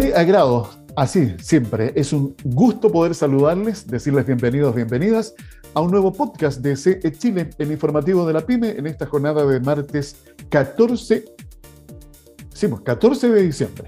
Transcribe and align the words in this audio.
Qué 0.00 0.12
agrado, 0.12 0.70
así 0.96 1.36
siempre. 1.40 1.92
Es 1.94 2.12
un 2.12 2.34
gusto 2.42 2.90
poder 2.90 3.14
saludarles, 3.14 3.86
decirles 3.86 4.26
bienvenidos, 4.26 4.74
bienvenidas 4.74 5.36
a 5.72 5.80
un 5.82 5.92
nuevo 5.92 6.12
podcast 6.12 6.60
de 6.62 6.74
CE 6.74 7.12
Chile, 7.12 7.50
el 7.58 7.70
informativo 7.70 8.26
de 8.26 8.32
la 8.32 8.40
PyME, 8.40 8.70
en 8.70 8.88
esta 8.88 9.06
jornada 9.06 9.46
de 9.46 9.60
martes 9.60 10.16
14, 10.48 11.24
sí, 12.52 12.66
14 12.84 13.28
de 13.28 13.42
diciembre. 13.42 13.84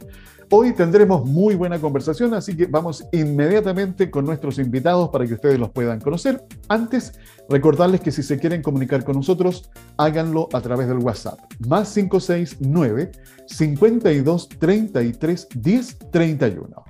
Hoy 0.48 0.74
tendremos 0.74 1.24
muy 1.24 1.56
buena 1.56 1.80
conversación, 1.80 2.32
así 2.32 2.56
que 2.56 2.66
vamos 2.66 3.04
inmediatamente 3.10 4.10
con 4.10 4.24
nuestros 4.24 4.58
invitados 4.58 5.08
para 5.08 5.26
que 5.26 5.34
ustedes 5.34 5.58
los 5.58 5.70
puedan 5.70 6.00
conocer. 6.00 6.44
Antes, 6.68 7.18
recordarles 7.48 8.00
que 8.00 8.12
si 8.12 8.22
se 8.22 8.38
quieren 8.38 8.62
comunicar 8.62 9.02
con 9.02 9.16
nosotros, 9.16 9.70
háganlo 9.96 10.48
a 10.52 10.60
través 10.60 10.86
del 10.86 10.98
WhatsApp. 10.98 11.40
Más 11.66 11.92
569 11.92 13.10
52 13.46 14.48
33 14.48 15.48
10 15.52 15.98
31. 16.12 16.84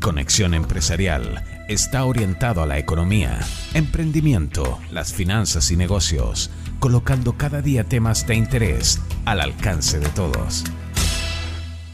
Conexión 0.00 0.54
Empresarial 0.54 1.44
está 1.68 2.04
orientado 2.04 2.62
a 2.62 2.66
la 2.66 2.78
economía, 2.78 3.38
emprendimiento, 3.74 4.78
las 4.90 5.12
finanzas 5.12 5.70
y 5.70 5.76
negocios, 5.76 6.50
colocando 6.80 7.34
cada 7.34 7.62
día 7.62 7.84
temas 7.84 8.26
de 8.26 8.34
interés 8.34 9.00
al 9.26 9.40
alcance 9.40 10.00
de 10.00 10.08
todos. 10.08 10.64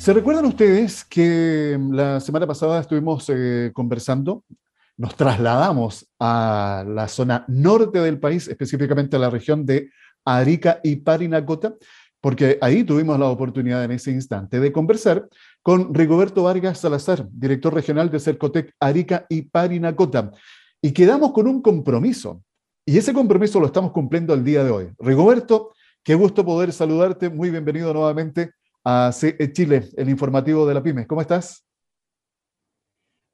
¿Se 0.05 0.13
recuerdan 0.13 0.45
ustedes 0.45 1.03
que 1.03 1.79
la 1.91 2.21
semana 2.21 2.47
pasada 2.47 2.79
estuvimos 2.79 3.25
eh, 3.31 3.71
conversando? 3.73 4.45
Nos 4.99 5.17
trasladamos 5.17 6.07
a 6.21 6.85
la 6.87 7.09
zona 7.09 7.47
norte 7.49 8.01
del 8.01 8.21
país, 8.21 8.47
específicamente 8.47 9.17
a 9.17 9.19
la 9.19 9.31
región 9.31 9.65
de 9.65 9.89
Arica 10.23 10.79
y 10.85 10.97
Parinacota, 10.97 11.75
porque 12.21 12.59
ahí 12.61 12.85
tuvimos 12.85 13.19
la 13.19 13.31
oportunidad 13.31 13.83
en 13.83 13.93
ese 13.93 14.11
instante 14.11 14.61
de 14.61 14.73
conversar 14.73 15.27
con 15.63 15.95
Rigoberto 15.95 16.43
Vargas 16.43 16.81
Salazar, 16.81 17.27
director 17.33 17.73
regional 17.73 18.11
de 18.11 18.21
Cercotec 18.21 18.75
Arica 18.79 19.25
y 19.31 19.41
Parinacota. 19.41 20.33
Y 20.83 20.93
quedamos 20.93 21.33
con 21.33 21.47
un 21.47 21.63
compromiso. 21.63 22.43
Y 22.85 22.99
ese 22.99 23.15
compromiso 23.15 23.59
lo 23.59 23.69
estamos 23.69 23.93
cumpliendo 23.93 24.35
el 24.35 24.45
día 24.45 24.65
de 24.65 24.71
hoy. 24.71 24.89
Rigoberto, 24.99 25.73
qué 26.03 26.15
gusto 26.15 26.45
poder 26.45 26.75
saludarte. 26.75 27.31
Muy 27.31 27.49
bienvenido 27.49 27.95
nuevamente 27.95 28.51
a 28.85 29.11
CE 29.13 29.53
Chile, 29.53 29.89
el 29.97 30.09
informativo 30.09 30.67
de 30.67 30.75
la 30.75 30.83
PyME. 30.83 31.07
¿Cómo 31.07 31.21
estás? 31.21 31.65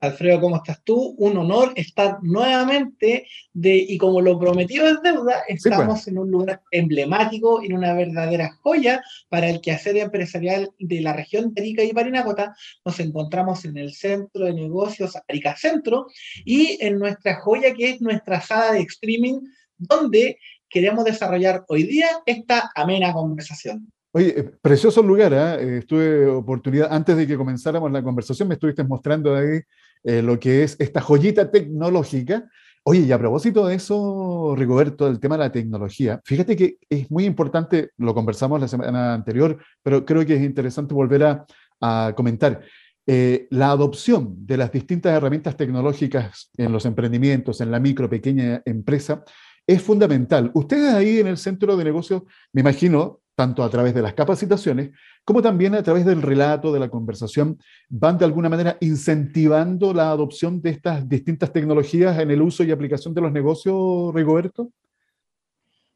Alfredo, 0.01 0.41
¿cómo 0.41 0.57
estás 0.57 0.83
tú? 0.83 1.15
Un 1.19 1.37
honor 1.37 1.75
estar 1.77 2.19
nuevamente 2.23 3.27
de, 3.53 3.77
y 3.77 3.99
como 3.99 4.23
lo 4.23 4.39
prometido 4.39 4.89
es 4.89 5.03
deuda, 5.03 5.43
pues. 5.47 5.67
estamos 5.67 6.09
en 6.09 6.17
un 6.17 6.31
lugar 6.31 6.63
emblemático, 6.71 7.63
en 7.63 7.75
una 7.75 7.93
verdadera 7.93 8.51
joya 8.63 9.03
para 9.29 9.51
el 9.51 9.61
quehacer 9.61 9.99
empresarial 9.99 10.71
de 10.79 11.03
la 11.03 11.13
región 11.13 11.53
de 11.53 11.61
Arica 11.61 11.85
y 11.85 11.93
Parinacota. 11.93 12.57
Nos 12.83 12.99
encontramos 12.99 13.67
en 13.67 13.77
el 13.77 13.93
centro 13.93 14.47
de 14.47 14.55
negocios 14.55 15.19
Arica 15.29 15.55
Centro 15.55 16.07
y 16.47 16.79
en 16.81 16.99
nuestra 16.99 17.39
joya 17.41 17.75
que 17.75 17.91
es 17.91 18.01
nuestra 18.01 18.41
sala 18.41 18.73
de 18.73 18.81
streaming, 18.81 19.41
donde 19.77 20.39
queremos 20.71 21.05
desarrollar 21.05 21.65
hoy 21.69 21.83
día 21.83 22.09
esta 22.25 22.71
amena 22.75 23.13
conversación. 23.13 23.93
Oye, 24.13 24.41
eh, 24.41 24.51
precioso 24.61 25.03
lugar, 25.03 25.33
¿eh? 25.33 25.79
estuve 25.79 26.27
oportunidad, 26.27 26.93
antes 26.93 27.17
de 27.17 27.27
que 27.29 27.37
comenzáramos 27.37 27.93
la 27.93 28.03
conversación, 28.03 28.49
me 28.49 28.55
estuviste 28.55 28.83
mostrando 28.83 29.37
ahí 29.37 29.61
eh, 30.03 30.21
lo 30.21 30.39
que 30.41 30.65
es 30.65 30.77
esta 30.81 31.01
joyita 31.01 31.49
tecnológica. 31.51 32.49
Oye, 32.83 33.01
y 33.01 33.13
a 33.13 33.19
propósito 33.19 33.69
de 33.69 33.77
eso, 33.77 34.55
Rigoberto, 34.57 35.07
el 35.07 35.21
tema 35.21 35.37
de 35.37 35.45
la 35.45 35.53
tecnología, 35.53 36.21
fíjate 36.25 36.57
que 36.57 36.79
es 36.89 37.09
muy 37.11 37.25
importante, 37.25 37.91
lo 37.99 38.13
conversamos 38.13 38.61
la 38.61 38.67
semana 38.67 39.15
anterior, 39.15 39.59
pero 39.83 40.05
creo 40.05 40.27
que 40.27 40.35
es 40.35 40.43
interesante 40.43 40.93
volver 40.93 41.23
a, 41.25 41.47
a 41.81 42.13
comentar. 42.17 42.63
la 43.07 43.71
adopción 43.71 44.47
de 44.47 44.57
las 44.57 44.71
distintas 44.71 45.13
herramientas 45.13 45.57
tecnológicas 45.57 46.51
en 46.57 46.73
los 46.73 46.85
emprendimientos, 46.85 47.61
en 47.61 47.71
la 47.71 47.81
micro, 47.81 48.09
pequeña 48.09 48.63
empresa, 48.65 49.25
es 49.71 49.83
fundamental. 49.83 50.51
Ustedes 50.55 50.93
ahí 50.93 51.21
en 51.21 51.29
el 51.29 51.37
centro 51.37 51.77
de 51.77 51.85
negocios, 51.85 52.23
me 52.53 52.61
imagino, 52.61 53.21
tanto 53.37 53.63
a 53.63 53.71
través 53.71 53.95
de 53.95 54.03
las 54.03 54.15
capacitaciones 54.15 54.91
como 55.25 55.41
también 55.41 55.75
a 55.77 55.83
través 55.83 56.05
del 56.05 56.23
relato, 56.23 56.73
de 56.73 56.81
la 56.81 56.91
conversación, 56.91 57.57
van 57.89 58.19
de 58.19 58.25
alguna 58.25 58.49
manera 58.49 58.77
incentivando 58.81 59.95
la 59.95 60.11
adopción 60.11 60.61
de 60.61 60.71
estas 60.71 61.09
distintas 61.09 61.53
tecnologías 61.53 62.19
en 62.19 62.33
el 62.33 62.43
uso 62.43 62.65
y 62.65 62.73
aplicación 62.73 63.15
de 63.15 63.21
los 63.21 63.31
negocios, 63.31 64.13
Rigoberto? 64.13 64.73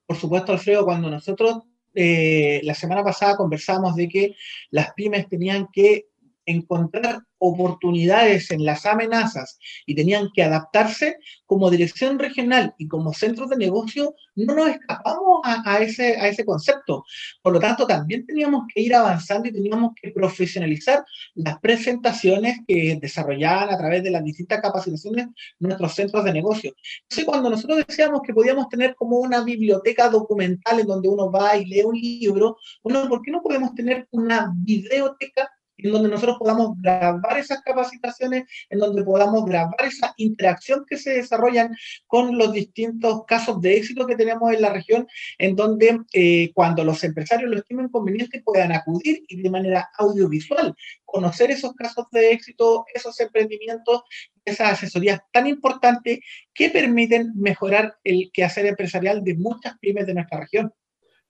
Por 0.06 0.16
supuesto, 0.16 0.52
Alfredo, 0.52 0.84
cuando 0.84 1.10
nosotros 1.10 1.64
eh, 1.94 2.60
la 2.62 2.74
semana 2.74 3.02
pasada 3.02 3.36
conversamos 3.36 3.96
de 3.96 4.08
que 4.08 4.36
las 4.70 4.92
pymes 4.94 5.28
tenían 5.28 5.66
que 5.72 6.06
encontrar 6.46 7.22
oportunidades 7.38 8.50
en 8.50 8.64
las 8.64 8.86
amenazas 8.86 9.58
y 9.86 9.94
tenían 9.94 10.30
que 10.34 10.42
adaptarse, 10.42 11.18
como 11.46 11.70
dirección 11.70 12.18
regional 12.18 12.74
y 12.78 12.88
como 12.88 13.12
centros 13.12 13.50
de 13.50 13.56
negocio, 13.56 14.14
no 14.34 14.54
nos 14.54 14.70
escapamos 14.70 15.40
a, 15.44 15.78
ese, 15.78 16.16
a 16.16 16.28
ese 16.28 16.44
concepto. 16.44 17.04
Por 17.42 17.52
lo 17.52 17.60
tanto, 17.60 17.86
también 17.86 18.26
teníamos 18.26 18.64
que 18.72 18.80
ir 18.80 18.94
avanzando 18.94 19.48
y 19.48 19.52
teníamos 19.52 19.92
que 20.00 20.10
profesionalizar 20.10 21.04
las 21.34 21.58
presentaciones 21.60 22.58
que 22.66 22.98
desarrollaban 23.00 23.70
a 23.70 23.78
través 23.78 24.02
de 24.02 24.10
las 24.10 24.24
distintas 24.24 24.60
capacitaciones 24.60 25.28
nuestros 25.58 25.94
centros 25.94 26.24
de 26.24 26.32
negocio. 26.32 26.72
Entonces, 27.02 27.24
cuando 27.24 27.50
nosotros 27.50 27.84
decíamos 27.86 28.22
que 28.22 28.34
podíamos 28.34 28.68
tener 28.68 28.94
como 28.94 29.18
una 29.18 29.44
biblioteca 29.44 30.08
documental 30.08 30.80
en 30.80 30.86
donde 30.86 31.08
uno 31.08 31.30
va 31.30 31.56
y 31.56 31.66
lee 31.66 31.82
un 31.82 31.94
libro, 31.94 32.56
bueno, 32.82 33.08
¿por 33.08 33.22
qué 33.22 33.30
no 33.30 33.42
podemos 33.42 33.74
tener 33.74 34.08
una 34.10 34.52
videoteca 34.56 35.50
en 35.84 35.92
donde 35.92 36.08
nosotros 36.08 36.38
podamos 36.38 36.80
grabar 36.80 37.38
esas 37.38 37.60
capacitaciones, 37.60 38.44
en 38.70 38.78
donde 38.78 39.04
podamos 39.04 39.44
grabar 39.44 39.76
esa 39.86 40.14
interacción 40.16 40.84
que 40.88 40.96
se 40.96 41.10
desarrollan 41.10 41.76
con 42.06 42.38
los 42.38 42.52
distintos 42.52 43.24
casos 43.26 43.60
de 43.60 43.76
éxito 43.76 44.06
que 44.06 44.16
tenemos 44.16 44.50
en 44.52 44.62
la 44.62 44.70
región, 44.70 45.06
en 45.38 45.54
donde 45.54 46.00
eh, 46.14 46.50
cuando 46.54 46.84
los 46.84 47.04
empresarios 47.04 47.50
lo 47.50 47.58
estimen 47.58 47.90
conveniente 47.90 48.42
puedan 48.42 48.72
acudir 48.72 49.24
y 49.28 49.42
de 49.42 49.50
manera 49.50 49.90
audiovisual 49.98 50.74
conocer 51.04 51.50
esos 51.50 51.74
casos 51.74 52.06
de 52.10 52.32
éxito, 52.32 52.86
esos 52.92 53.20
emprendimientos, 53.20 54.02
esas 54.44 54.72
asesorías 54.72 55.20
tan 55.32 55.46
importantes 55.46 56.20
que 56.52 56.70
permiten 56.70 57.32
mejorar 57.36 57.98
el 58.04 58.30
quehacer 58.32 58.66
empresarial 58.66 59.22
de 59.22 59.34
muchas 59.36 59.78
pymes 59.78 60.06
de 60.06 60.14
nuestra 60.14 60.40
región. 60.40 60.72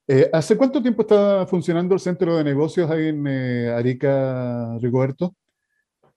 Eh, 0.07 0.29
¿Hace 0.33 0.57
cuánto 0.57 0.83
tiempo 0.83 1.03
está 1.03 1.47
funcionando 1.47 1.95
el 1.95 2.01
centro 2.01 2.37
de 2.37 2.45
negocios 2.45 2.91
ahí 2.91 3.09
en 3.09 3.27
eh, 3.27 3.71
Arica, 3.71 4.77
Rigoberto? 4.79 5.35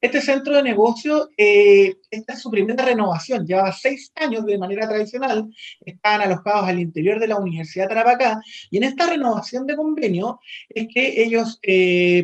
Este 0.01 0.21
centro 0.21 0.55
de 0.55 0.61
negocio, 0.61 1.29
eh, 1.37 1.95
esta 2.11 2.33
es 2.33 2.41
su 2.41 2.51
primera 2.51 2.85
renovación, 2.85 3.47
lleva 3.47 3.71
seis 3.71 4.11
años 4.15 4.45
de 4.45 4.57
manera 4.57 4.87
tradicional, 4.87 5.47
están 5.83 6.21
alojados 6.21 6.67
al 6.67 6.79
interior 6.79 7.19
de 7.19 7.29
la 7.29 7.37
Universidad 7.37 7.87
Tarapacá, 7.87 8.39
y 8.69 8.77
en 8.77 8.83
esta 8.83 9.07
renovación 9.07 9.65
de 9.65 9.75
convenio 9.75 10.39
es 10.69 10.87
que 10.93 11.23
ellos 11.23 11.59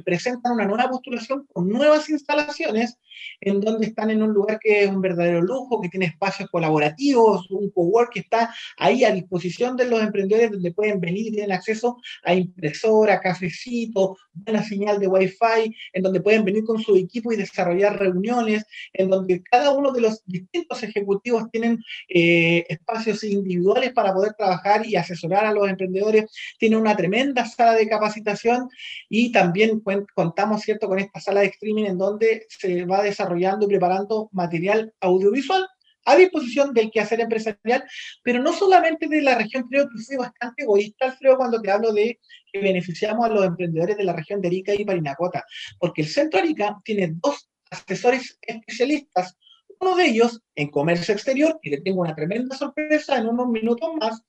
presentan 0.06 0.52
una 0.52 0.66
nueva 0.66 0.90
postulación 0.90 1.48
con 1.52 1.68
nuevas 1.68 2.10
instalaciones 2.10 3.00
en 3.42 3.60
donde 3.60 3.88
están 3.88 4.10
en 4.10 4.24
un 4.24 4.32
lugar 4.32 4.60
que 4.60 4.84
es 4.84 4.90
un 4.90 5.02
verdadero 5.02 5.42
lujo, 5.42 5.82
que 5.82 5.90
tiene 5.90 6.08
espacios 6.08 6.50
colaborativos, 6.50 7.50
un 7.52 7.70
cowork 7.72 8.14
que 8.14 8.20
está 8.22 8.54
ahí 8.78 9.04
a 9.04 9.12
disposición 9.12 9.76
de 9.76 9.86
los 9.86 10.02
emprendedores 10.02 10.52
donde 10.52 10.74
pueden 10.74 11.00
venir 11.00 11.28
y 11.28 11.32
tienen 11.32 11.52
acceso 11.52 11.98
a 12.24 12.34
impresora, 12.34 13.20
cafecito, 13.20 14.18
buena 14.34 14.64
señal 14.64 15.00
de 15.00 15.08
wifi, 15.08 15.76
en 15.94 16.04
donde 16.04 16.22
pueden 16.22 16.44
venir 16.44 16.64
con 16.64 16.82
su 16.82 16.96
equipo 16.96 17.32
y 17.32 17.38
desarrollar 17.38 18.00
reuniones, 18.00 18.66
en 18.94 19.10
donde 19.10 19.42
cada 19.44 19.72
uno 19.72 19.92
de 19.92 20.02
los 20.02 20.24
distintos 20.26 20.84
ejecutivos 20.84 21.50
tienen 21.52 21.80
eh, 22.10 22.66
espacios 22.70 23.24
individuales 23.24 23.92
para 23.94 24.14
poder 24.14 24.34
trabajar 24.34 24.86
y 24.86 24.96
asesorar 24.96 25.46
a 25.46 25.54
los 25.54 25.70
emprendedores, 25.70 26.32
tiene 26.58 26.78
una 26.78 26.96
tremenda 26.96 27.46
sala 27.46 27.76
de 27.76 27.88
capacitación 27.88 28.70
y 29.10 29.32
también 29.32 29.82
contamos, 30.14 30.62
¿cierto?, 30.62 30.88
con 30.88 31.00
esta 31.00 31.20
sala 31.20 31.42
de 31.42 31.48
streaming 31.48 31.86
en 31.86 31.98
donde 31.98 32.46
se 32.50 32.86
va 32.86 33.03
desarrollando 33.04 33.66
y 33.66 33.70
preparando 33.70 34.30
material 34.32 34.94
audiovisual 35.02 35.68
a 36.06 36.16
disposición 36.16 36.74
del 36.74 36.92
quehacer 36.92 37.22
empresarial, 37.22 37.84
pero 38.24 38.42
no 38.42 38.54
solamente 38.54 39.08
de 39.08 39.22
la 39.22 39.36
región, 39.36 39.68
creo 39.70 39.88
que 39.88 40.04
fui 40.04 40.18
bastante 40.18 40.64
egoísta, 40.64 41.06
Alfredo, 41.06 41.38
cuando 41.38 41.62
te 41.62 41.72
hablo 41.72 41.94
de 41.94 42.20
que 42.52 42.60
beneficiamos 42.60 43.26
a 43.26 43.30
los 43.30 43.46
emprendedores 43.46 43.98
de 43.98 44.04
la 44.04 44.14
región 44.14 44.42
de 44.42 44.50
Arica 44.50 44.74
y 44.74 44.84
Parinacota, 44.84 45.46
porque 45.80 46.02
el 46.02 46.08
Centro 46.08 46.40
Arica 46.40 46.78
tiene 46.84 47.14
dos 47.22 47.50
asesores 47.70 48.38
especialistas, 48.42 49.38
uno 49.80 49.96
de 49.96 50.08
ellos 50.08 50.42
en 50.56 50.70
comercio 50.70 51.14
exterior, 51.14 51.60
y 51.62 51.70
le 51.70 51.82
tengo 51.82 52.02
una 52.02 52.16
tremenda 52.16 52.56
sorpresa 52.56 53.18
en 53.18 53.28
unos 53.28 53.48
minutos 53.48 53.90
más, 54.00 54.22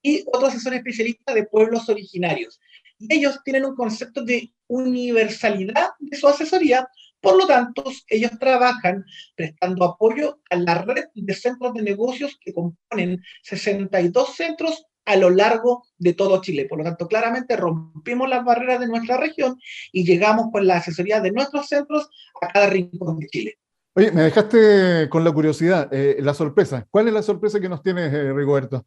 y 0.00 0.22
otro 0.26 0.46
asesor 0.46 0.74
especialista 0.74 1.34
de 1.34 1.44
pueblos 1.44 1.88
originarios. 1.88 2.60
Y 2.98 3.12
ellos 3.14 3.40
tienen 3.44 3.64
un 3.64 3.74
concepto 3.74 4.22
de 4.22 4.52
universalidad 4.68 5.90
de 5.98 6.16
su 6.16 6.28
asesoría, 6.28 6.88
por 7.20 7.36
lo 7.36 7.46
tanto, 7.46 7.84
ellos 8.08 8.32
trabajan 8.38 9.04
prestando 9.34 9.84
apoyo 9.84 10.40
a 10.50 10.56
la 10.56 10.74
red 10.82 11.04
de 11.14 11.34
centros 11.34 11.74
de 11.74 11.82
negocios 11.82 12.38
que 12.40 12.52
componen 12.52 13.22
62 13.42 14.34
centros 14.36 14.86
a 15.04 15.16
lo 15.16 15.30
largo 15.30 15.84
de 15.96 16.12
todo 16.12 16.40
Chile. 16.42 16.66
Por 16.68 16.78
lo 16.78 16.84
tanto, 16.84 17.08
claramente 17.08 17.56
rompimos 17.56 18.28
las 18.28 18.44
barreras 18.44 18.80
de 18.80 18.88
nuestra 18.88 19.16
región 19.16 19.58
y 19.90 20.04
llegamos 20.04 20.46
con 20.52 20.66
la 20.66 20.76
asesoría 20.76 21.20
de 21.20 21.32
nuestros 21.32 21.66
centros 21.66 22.08
a 22.40 22.48
cada 22.48 22.68
rincón 22.68 23.18
de 23.18 23.26
Chile. 23.26 23.58
Oye, 23.94 24.12
me 24.12 24.22
dejaste 24.22 25.08
con 25.08 25.24
la 25.24 25.32
curiosidad, 25.32 25.88
eh, 25.92 26.18
la 26.20 26.34
sorpresa. 26.34 26.86
¿Cuál 26.90 27.08
es 27.08 27.14
la 27.14 27.22
sorpresa 27.22 27.58
que 27.58 27.68
nos 27.68 27.82
tienes, 27.82 28.12
eh, 28.12 28.32
Rigoberto? 28.32 28.86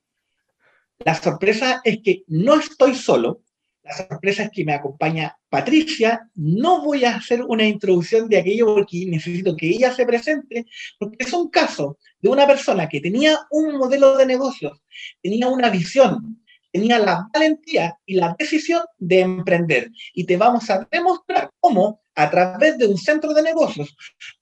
La 0.99 1.15
sorpresa 1.15 1.81
es 1.83 1.99
que 2.03 2.23
no 2.27 2.53
estoy 2.55 2.95
solo, 2.95 3.41
la 3.83 3.93
sorpresa 3.93 4.43
es 4.43 4.51
que 4.51 4.63
me 4.63 4.73
acompaña 4.73 5.37
Patricia. 5.49 6.29
No 6.35 6.83
voy 6.83 7.03
a 7.05 7.15
hacer 7.15 7.43
una 7.43 7.65
introducción 7.65 8.29
de 8.29 8.37
aquello 8.37 8.75
porque 8.75 9.05
necesito 9.07 9.55
que 9.55 9.67
ella 9.67 9.91
se 9.91 10.05
presente, 10.05 10.65
porque 10.99 11.23
es 11.23 11.33
un 11.33 11.49
caso 11.49 11.97
de 12.19 12.29
una 12.29 12.45
persona 12.45 12.87
que 12.87 13.01
tenía 13.01 13.39
un 13.49 13.77
modelo 13.77 14.17
de 14.17 14.25
negocios, 14.25 14.79
tenía 15.21 15.47
una 15.47 15.69
visión, 15.69 16.43
tenía 16.71 16.99
la 16.99 17.27
valentía 17.33 17.97
y 18.05 18.15
la 18.15 18.35
decisión 18.37 18.83
de 18.97 19.21
emprender. 19.21 19.89
Y 20.13 20.25
te 20.25 20.37
vamos 20.37 20.69
a 20.69 20.87
demostrar 20.91 21.49
cómo 21.59 22.01
a 22.15 22.29
través 22.29 22.77
de 22.77 22.87
un 22.87 22.97
centro 22.97 23.33
de 23.33 23.41
negocios 23.41 23.95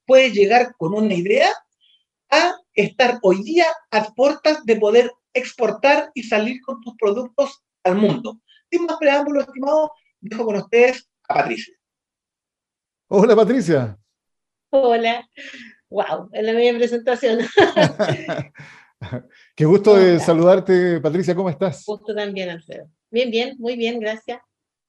puedes 0.04 0.34
llegar 0.34 0.74
con 0.76 0.92
una 0.92 1.14
idea 1.14 1.50
a 2.28 2.54
estar 2.74 3.18
hoy 3.22 3.42
día 3.42 3.66
a 3.90 4.12
puertas 4.12 4.64
de 4.64 4.76
poder 4.76 5.10
exportar 5.32 6.10
y 6.14 6.24
salir 6.24 6.60
con 6.60 6.80
tus 6.80 6.94
productos 6.96 7.62
al 7.82 7.96
mundo 7.96 8.38
sin 8.70 8.86
más 8.86 8.96
preámbulos, 8.98 9.46
estimado, 9.46 9.92
dejo 10.20 10.44
con 10.44 10.56
ustedes 10.56 11.08
a 11.28 11.34
Patricia. 11.34 11.74
Hola, 13.08 13.34
Patricia. 13.34 13.98
Hola. 14.70 15.28
Wow, 15.88 16.28
es 16.32 16.44
la 16.44 16.52
media 16.52 16.74
presentación. 16.76 17.40
Qué 19.56 19.64
gusto 19.64 19.96
de 19.96 20.20
saludarte, 20.20 21.00
Patricia, 21.00 21.34
¿cómo 21.34 21.50
estás? 21.50 21.84
Gusto 21.84 22.14
también, 22.14 22.50
Alfredo. 22.50 22.88
Bien, 23.10 23.30
bien, 23.30 23.56
muy 23.58 23.76
bien, 23.76 23.98
gracias. 23.98 24.40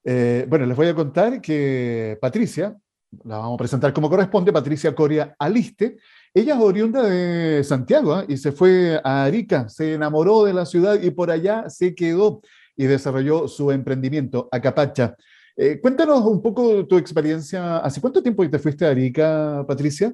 Eh, 0.03 0.45
bueno, 0.47 0.65
les 0.65 0.77
voy 0.77 0.87
a 0.87 0.95
contar 0.95 1.41
que 1.41 2.17
Patricia, 2.21 2.77
la 3.23 3.37
vamos 3.37 3.55
a 3.55 3.57
presentar 3.57 3.93
como 3.93 4.09
corresponde, 4.09 4.53
Patricia 4.53 4.93
Coria 4.93 5.35
Aliste, 5.39 5.97
ella 6.33 6.55
es 6.55 6.61
oriunda 6.61 7.03
de 7.03 7.63
Santiago 7.63 8.21
¿eh? 8.21 8.25
y 8.29 8.37
se 8.37 8.51
fue 8.51 9.01
a 9.03 9.23
Arica, 9.23 9.67
se 9.69 9.95
enamoró 9.95 10.45
de 10.45 10.53
la 10.53 10.65
ciudad 10.65 11.01
y 11.01 11.11
por 11.11 11.31
allá 11.31 11.69
se 11.69 11.93
quedó 11.95 12.41
y 12.81 12.87
desarrolló 12.87 13.47
su 13.47 13.69
emprendimiento, 13.69 14.49
Acapacha. 14.51 15.15
Eh, 15.55 15.79
cuéntanos 15.79 16.25
un 16.25 16.41
poco 16.41 16.87
tu 16.87 16.97
experiencia. 16.97 17.77
¿Hace 17.77 18.01
cuánto 18.01 18.23
tiempo 18.23 18.49
te 18.49 18.57
fuiste 18.57 18.87
a 18.87 18.89
Arica, 18.89 19.63
Patricia? 19.67 20.11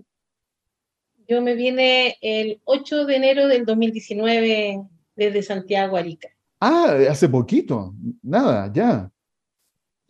Yo 1.30 1.42
me 1.42 1.56
vine 1.56 2.18
el 2.20 2.60
8 2.66 3.06
de 3.06 3.16
enero 3.16 3.48
del 3.48 3.66
2019 3.66 4.82
desde 5.16 5.44
Santiago 5.44 5.96
a 5.96 6.02
Arica. 6.02 6.28
Ah, 6.60 6.98
hace 7.10 7.30
poquito, 7.30 7.94
nada, 8.22 8.70
ya. 8.74 9.10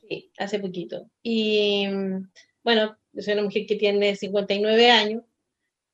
Sí, 0.10 0.32
hace 0.40 0.58
poquito. 0.58 1.08
Y 1.22 1.86
bueno, 2.64 2.98
yo 3.14 3.22
soy 3.22 3.34
una 3.34 3.44
mujer 3.44 3.68
que 3.68 3.76
tiene 3.76 4.16
59 4.16 4.90
años. 4.90 5.24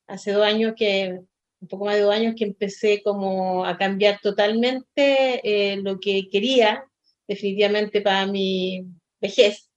Hace 0.07 0.31
dos 0.31 0.45
años 0.45 0.75
que 0.77 1.23
un 1.63 1.67
poco 1.69 1.85
más 1.85 1.95
de 1.95 2.01
dos 2.01 2.13
años 2.13 2.35
que 2.37 2.43
empecé 2.43 3.01
como 3.01 3.65
a 3.65 3.77
cambiar 3.77 4.19
totalmente 4.21 5.39
eh, 5.43 5.77
lo 5.77 5.97
que 5.97 6.29
quería 6.29 6.83
definitivamente 7.25 8.01
para 8.01 8.27
mi 8.27 8.85
vejez. 9.21 9.69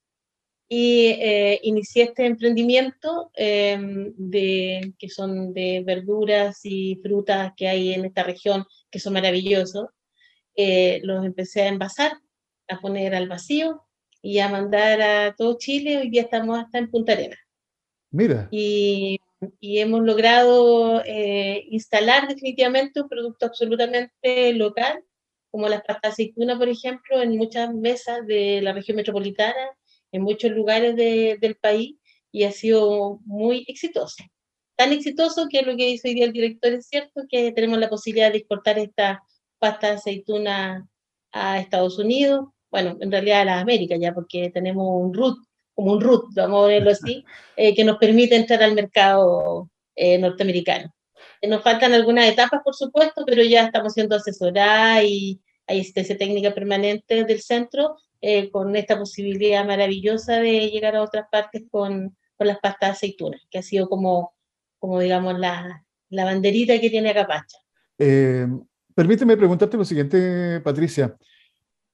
Y 0.67 1.15
eh, 1.21 1.61
inicié 1.63 2.03
este 2.03 2.25
emprendimiento 2.25 3.31
em, 3.35 4.13
de, 4.17 4.93
que 4.99 5.09
son 5.09 5.53
de 5.53 5.81
verduras 5.85 6.59
y 6.65 6.99
frutas 7.01 7.53
que 7.55 7.69
hay 7.69 7.93
en 7.93 8.03
esta 8.03 8.23
región, 8.23 8.65
que 8.91 8.99
son 8.99 9.13
maravillosos. 9.13 9.85
Eh, 10.57 10.99
los 11.03 11.23
empecé 11.23 11.61
a 11.61 11.67
envasar, 11.69 12.11
a 12.67 12.81
poner 12.81 13.15
al 13.15 13.29
vacío 13.29 13.83
y 14.21 14.39
a 14.39 14.49
mandar 14.49 15.01
a 15.01 15.35
todo 15.37 15.57
Chile. 15.57 15.99
Hoy 15.99 16.09
día 16.09 16.23
estamos 16.23 16.59
hasta 16.59 16.79
en 16.79 16.91
Punta 16.91 17.13
Arenas. 17.13 17.39
Mira. 18.11 18.49
Y 18.51 19.21
y 19.59 19.79
hemos 19.79 20.01
logrado 20.01 21.03
eh, 21.05 21.65
instalar 21.69 22.27
definitivamente 22.27 23.01
un 23.01 23.09
producto 23.09 23.45
absolutamente 23.45 24.53
local, 24.53 25.03
como 25.51 25.69
las 25.69 25.83
pastas 25.83 26.13
aceituna, 26.13 26.57
por 26.57 26.69
ejemplo, 26.69 27.21
en 27.21 27.37
muchas 27.37 27.73
mesas 27.73 28.25
de 28.25 28.61
la 28.61 28.73
región 28.73 28.97
metropolitana, 28.97 29.71
en 30.11 30.21
muchos 30.21 30.51
lugares 30.51 30.95
del 30.95 31.55
país, 31.55 31.95
y 32.31 32.43
ha 32.43 32.51
sido 32.51 33.19
muy 33.25 33.65
exitoso. 33.67 34.23
Tan 34.75 34.91
exitoso 34.91 35.47
que 35.49 35.63
lo 35.63 35.75
que 35.75 35.85
dice 35.85 36.09
hoy 36.09 36.15
día 36.15 36.25
el 36.25 36.33
director 36.33 36.73
es 36.73 36.87
cierto, 36.87 37.23
que 37.29 37.51
tenemos 37.51 37.79
la 37.79 37.89
posibilidad 37.89 38.31
de 38.31 38.39
exportar 38.39 38.77
esta 38.77 39.23
pasta 39.59 39.93
aceituna 39.93 40.87
a 41.31 41.59
Estados 41.59 41.97
Unidos, 41.97 42.47
bueno, 42.69 42.97
en 42.99 43.11
realidad 43.11 43.41
a 43.41 43.45
las 43.45 43.61
Américas 43.61 43.99
ya, 43.99 44.13
porque 44.13 44.51
tenemos 44.51 44.85
un 44.87 45.13
root 45.13 45.37
como 45.77 45.91
un 45.91 46.01
root, 46.01 46.33
vamos 46.33 46.57
a 46.57 46.63
ponerlo 46.63 46.89
así, 46.89 47.23
eh, 47.55 47.75
que 47.75 47.83
nos 47.83 47.97
permite 47.97 48.35
entrar 48.35 48.63
al 48.63 48.73
mercado 48.73 49.69
eh, 49.95 50.17
norteamericano. 50.17 50.91
Eh, 51.39 51.47
nos 51.47 51.61
faltan 51.61 51.93
algunas 51.93 52.25
etapas, 52.25 52.61
por 52.63 52.73
supuesto, 52.73 53.23
pero 53.27 53.43
ya 53.43 53.65
estamos 53.65 53.93
siendo 53.93 54.15
asesoradas 54.15 55.03
y 55.03 55.39
hay 55.67 55.81
asistencia 55.81 56.17
técnica 56.17 56.51
permanente 56.51 57.23
del 57.23 57.41
centro 57.41 57.97
con 58.51 58.75
esta 58.75 58.97
posibilidad 58.97 59.63
maravillosa 59.63 60.39
de 60.39 60.71
llegar 60.71 60.95
a 60.95 61.03
otras 61.03 61.27
partes 61.31 61.63
con, 61.69 62.17
con 62.35 62.47
las 62.47 62.57
pastas 62.57 62.89
de 62.89 62.93
aceitunas, 62.93 63.41
que 63.51 63.59
ha 63.59 63.61
sido 63.61 63.87
como, 63.87 64.33
como 64.79 64.99
digamos, 64.99 65.37
la, 65.37 65.85
la 66.09 66.25
banderita 66.25 66.81
que 66.81 66.89
tiene 66.89 67.11
Acapacha. 67.11 67.59
permíteme 68.95 69.37
preguntarte 69.37 69.77
lo 69.77 69.85
siguiente, 69.85 70.59
Patricia. 70.61 71.15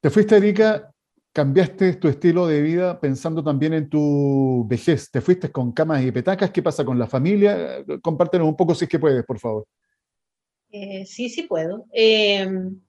Te 0.00 0.08
fuiste 0.08 0.34
a 0.34 0.38
Erika 0.38 0.93
cambiaste 1.34 1.94
tu 1.94 2.06
estilo 2.06 2.46
de 2.46 2.62
vida 2.62 3.00
pensando 3.00 3.42
también 3.42 3.74
en 3.74 3.90
tu 3.90 4.64
vejez. 4.68 5.10
¿Te 5.10 5.20
fuiste 5.20 5.50
con 5.50 5.72
camas 5.72 6.02
y 6.04 6.12
petacas? 6.12 6.52
¿Qué 6.52 6.62
pasa 6.62 6.84
con 6.84 6.96
la 6.96 7.08
familia? 7.08 7.84
Compártenos 8.00 8.46
un 8.46 8.56
poco 8.56 8.72
si 8.72 8.84
es 8.84 8.88
que 8.88 9.00
puedes, 9.00 9.24
por 9.26 9.40
favor. 9.40 9.66
Eh, 10.70 11.04
sí, 11.04 11.28
sí 11.28 11.42
puedo. 11.42 11.86
Em, 11.92 12.80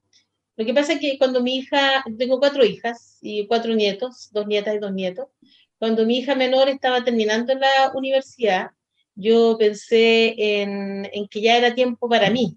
lo 0.56 0.64
que 0.64 0.72
pasa 0.72 0.92
es 0.92 1.00
que 1.00 1.18
cuando 1.18 1.42
mi 1.42 1.56
hija, 1.56 2.04
tengo 2.16 2.38
cuatro 2.38 2.64
hijas 2.64 3.18
y 3.20 3.48
cuatro 3.48 3.74
nietos, 3.74 4.30
dos 4.32 4.46
nietas 4.46 4.76
y 4.76 4.78
dos 4.78 4.92
nietos, 4.92 5.26
cuando 5.80 6.06
mi 6.06 6.18
hija 6.18 6.36
menor 6.36 6.68
estaba 6.68 7.02
terminando 7.02 7.52
la 7.52 7.90
universidad, 7.94 8.70
yo 9.16 9.56
pensé 9.58 10.34
en, 10.62 11.10
en 11.12 11.26
que 11.26 11.40
ya 11.40 11.56
era 11.56 11.74
tiempo 11.74 12.08
para 12.08 12.30
mí, 12.30 12.56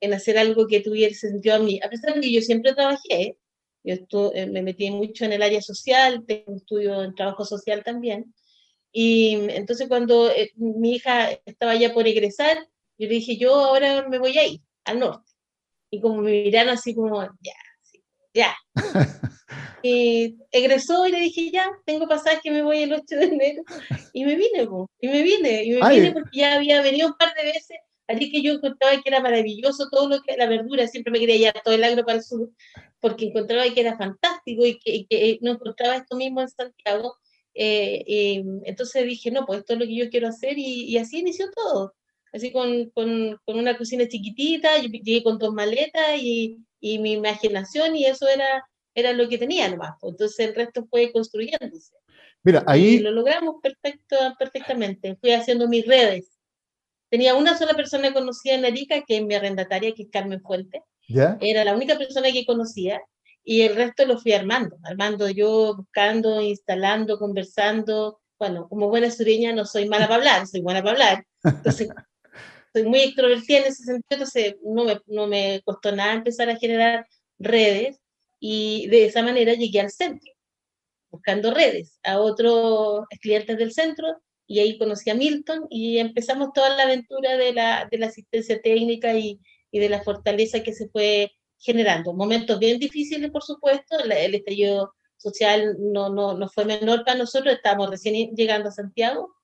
en 0.00 0.14
hacer 0.14 0.38
algo 0.38 0.66
que 0.66 0.80
tuviera 0.80 1.14
sentido 1.14 1.56
a 1.56 1.58
mí. 1.58 1.78
A 1.84 1.90
pesar 1.90 2.14
de 2.14 2.22
que 2.22 2.32
yo 2.32 2.40
siempre 2.40 2.72
trabajé, 2.72 3.36
yo 3.84 4.32
eh, 4.34 4.46
me 4.46 4.62
metí 4.62 4.90
mucho 4.90 5.24
en 5.24 5.34
el 5.34 5.42
área 5.42 5.60
social, 5.60 6.24
tengo 6.26 6.44
un 6.46 6.56
estudio 6.56 7.02
en 7.02 7.14
trabajo 7.14 7.44
social 7.44 7.84
también. 7.84 8.34
Y 8.92 9.34
entonces 9.50 9.88
cuando 9.88 10.30
eh, 10.30 10.52
mi 10.56 10.94
hija 10.94 11.30
estaba 11.44 11.74
ya 11.74 11.92
por 11.92 12.06
egresar, 12.06 12.56
yo 12.98 13.08
le 13.08 13.14
dije, 13.14 13.36
yo 13.36 13.54
ahora 13.54 14.08
me 14.08 14.18
voy 14.18 14.38
a 14.38 14.46
ir 14.46 14.60
al 14.84 15.00
norte. 15.00 15.32
Y 15.90 16.00
como 16.00 16.22
me 16.22 16.30
miraron 16.30 16.74
así 16.74 16.94
como, 16.94 17.22
ya, 17.22 17.54
ya. 18.32 18.56
y 19.82 20.36
egresó 20.50 21.06
y 21.06 21.12
le 21.12 21.20
dije, 21.20 21.50
ya, 21.50 21.70
tengo 21.84 22.08
pasaje, 22.08 22.50
me 22.50 22.62
voy 22.62 22.84
el 22.84 22.92
8 22.92 23.16
de 23.16 23.24
enero. 23.24 23.62
Y 24.12 24.24
me 24.24 24.36
vine, 24.36 24.68
y 25.00 25.08
me 25.08 25.22
vine, 25.22 25.64
y 25.64 25.70
me 25.72 25.88
vine 25.90 26.12
porque 26.12 26.38
ya 26.38 26.54
había 26.54 26.80
venido 26.82 27.08
un 27.08 27.14
par 27.14 27.34
de 27.34 27.44
veces 27.44 27.78
Así 28.06 28.30
que 28.30 28.42
yo 28.42 28.52
encontraba 28.52 29.00
que 29.00 29.08
era 29.08 29.20
maravilloso 29.20 29.88
todo 29.90 30.08
lo 30.08 30.20
que 30.22 30.36
la 30.36 30.46
verdura, 30.46 30.86
siempre 30.88 31.10
me 31.10 31.18
quería 31.18 31.36
llevar 31.36 31.62
todo 31.64 31.74
el 31.74 31.84
agro 31.84 32.04
para 32.04 32.18
el 32.18 32.24
sur, 32.24 32.50
porque 33.00 33.26
encontraba 33.26 33.64
que 33.72 33.80
era 33.80 33.96
fantástico 33.96 34.66
y 34.66 34.78
que, 34.78 35.38
no 35.40 35.52
encontraba 35.52 35.96
esto 35.96 36.16
mismo 36.16 36.42
en 36.42 36.48
Santiago. 36.48 37.16
Eh, 37.54 38.44
entonces 38.64 39.06
dije, 39.06 39.30
no, 39.30 39.46
pues 39.46 39.60
esto 39.60 39.74
es 39.74 39.78
lo 39.78 39.86
que 39.86 39.96
yo 39.96 40.10
quiero 40.10 40.28
hacer 40.28 40.58
y, 40.58 40.96
así 40.98 41.20
inició 41.20 41.50
todo. 41.50 41.94
Así 42.32 42.50
con, 42.52 42.90
con, 42.90 43.38
con, 43.44 43.58
una 43.58 43.78
cocina 43.78 44.08
chiquitita, 44.08 44.78
yo 44.78 44.88
llegué 44.88 45.22
con 45.22 45.38
dos 45.38 45.54
maletas 45.54 46.18
y, 46.20 46.58
y, 46.80 46.98
mi 46.98 47.12
imaginación 47.12 47.94
y 47.96 48.06
eso 48.06 48.28
era, 48.28 48.66
era 48.94 49.12
lo 49.12 49.28
que 49.28 49.38
tenía 49.38 49.68
nomás. 49.68 49.92
Pues. 50.00 50.12
Entonces 50.12 50.48
el 50.48 50.54
resto 50.54 50.86
fue 50.90 51.12
construyéndose. 51.12 51.94
Mira, 52.42 52.62
ahí... 52.66 52.96
Y 52.96 52.98
lo 52.98 53.12
logramos 53.12 53.56
perfecto, 53.62 54.16
perfectamente. 54.38 55.16
Fui 55.16 55.30
haciendo 55.30 55.68
mis 55.68 55.86
redes 55.86 56.33
Tenía 57.14 57.36
una 57.36 57.56
sola 57.56 57.74
persona 57.74 58.12
conocida 58.12 58.54
en 58.54 58.64
Arica, 58.64 59.04
que 59.06 59.18
es 59.18 59.22
mi 59.22 59.36
arrendataria, 59.36 59.94
que 59.94 60.02
es 60.02 60.08
Carmen 60.10 60.42
Fuente. 60.42 60.82
Era 61.40 61.62
la 61.62 61.72
única 61.72 61.96
persona 61.96 62.32
que 62.32 62.44
conocía 62.44 63.00
y 63.44 63.60
el 63.60 63.76
resto 63.76 64.04
lo 64.04 64.18
fui 64.18 64.32
armando, 64.32 64.78
armando 64.82 65.30
yo, 65.30 65.76
buscando, 65.76 66.40
instalando, 66.40 67.16
conversando. 67.16 68.18
Bueno, 68.36 68.68
como 68.68 68.88
buena 68.88 69.12
sureña 69.12 69.52
no 69.52 69.64
soy 69.64 69.88
mala 69.88 70.08
para 70.08 70.16
hablar, 70.16 70.46
soy 70.48 70.60
buena 70.60 70.82
para 70.82 70.90
hablar. 70.90 71.26
Entonces, 71.44 71.88
soy 72.74 72.82
muy 72.82 73.02
extrovertida 73.02 73.58
en 73.58 73.66
ese 73.66 73.84
sentido, 73.84 74.02
entonces 74.10 74.56
no 74.64 74.84
me, 74.84 75.00
no 75.06 75.28
me 75.28 75.62
costó 75.64 75.92
nada 75.92 76.14
empezar 76.14 76.50
a 76.50 76.56
generar 76.56 77.06
redes 77.38 78.00
y 78.40 78.88
de 78.88 79.04
esa 79.04 79.22
manera 79.22 79.54
llegué 79.54 79.78
al 79.78 79.92
centro, 79.92 80.32
buscando 81.12 81.54
redes 81.54 82.00
a 82.02 82.18
otros 82.18 83.04
clientes 83.20 83.56
del 83.56 83.72
centro 83.72 84.20
y 84.46 84.58
ahí 84.60 84.78
conocí 84.78 85.10
a 85.10 85.14
Milton 85.14 85.66
y 85.70 85.98
empezamos 85.98 86.52
toda 86.52 86.76
la 86.76 86.84
aventura 86.84 87.36
de 87.36 87.52
la, 87.52 87.88
de 87.90 87.98
la 87.98 88.06
asistencia 88.06 88.60
técnica 88.60 89.14
y, 89.14 89.40
y, 89.70 89.78
de 89.78 89.88
la 89.88 90.02
fortaleza 90.02 90.62
que 90.62 90.72
se 90.72 90.88
fue 90.88 91.32
generando. 91.58 92.12
Momentos 92.12 92.58
bien 92.58 92.78
difíciles, 92.78 93.30
por 93.30 93.42
supuesto, 93.42 93.98
el 93.98 94.34
estallido 94.34 94.94
social 95.16 95.76
no, 95.78 96.10
no, 96.10 96.34
no 96.34 96.48
fue 96.48 96.64
menor 96.66 97.04
para 97.04 97.18
nosotros, 97.18 97.54
estamos 97.54 97.88
recién 97.88 98.34
llegando 98.36 98.68
a 98.68 98.72
Santiago, 98.72 99.34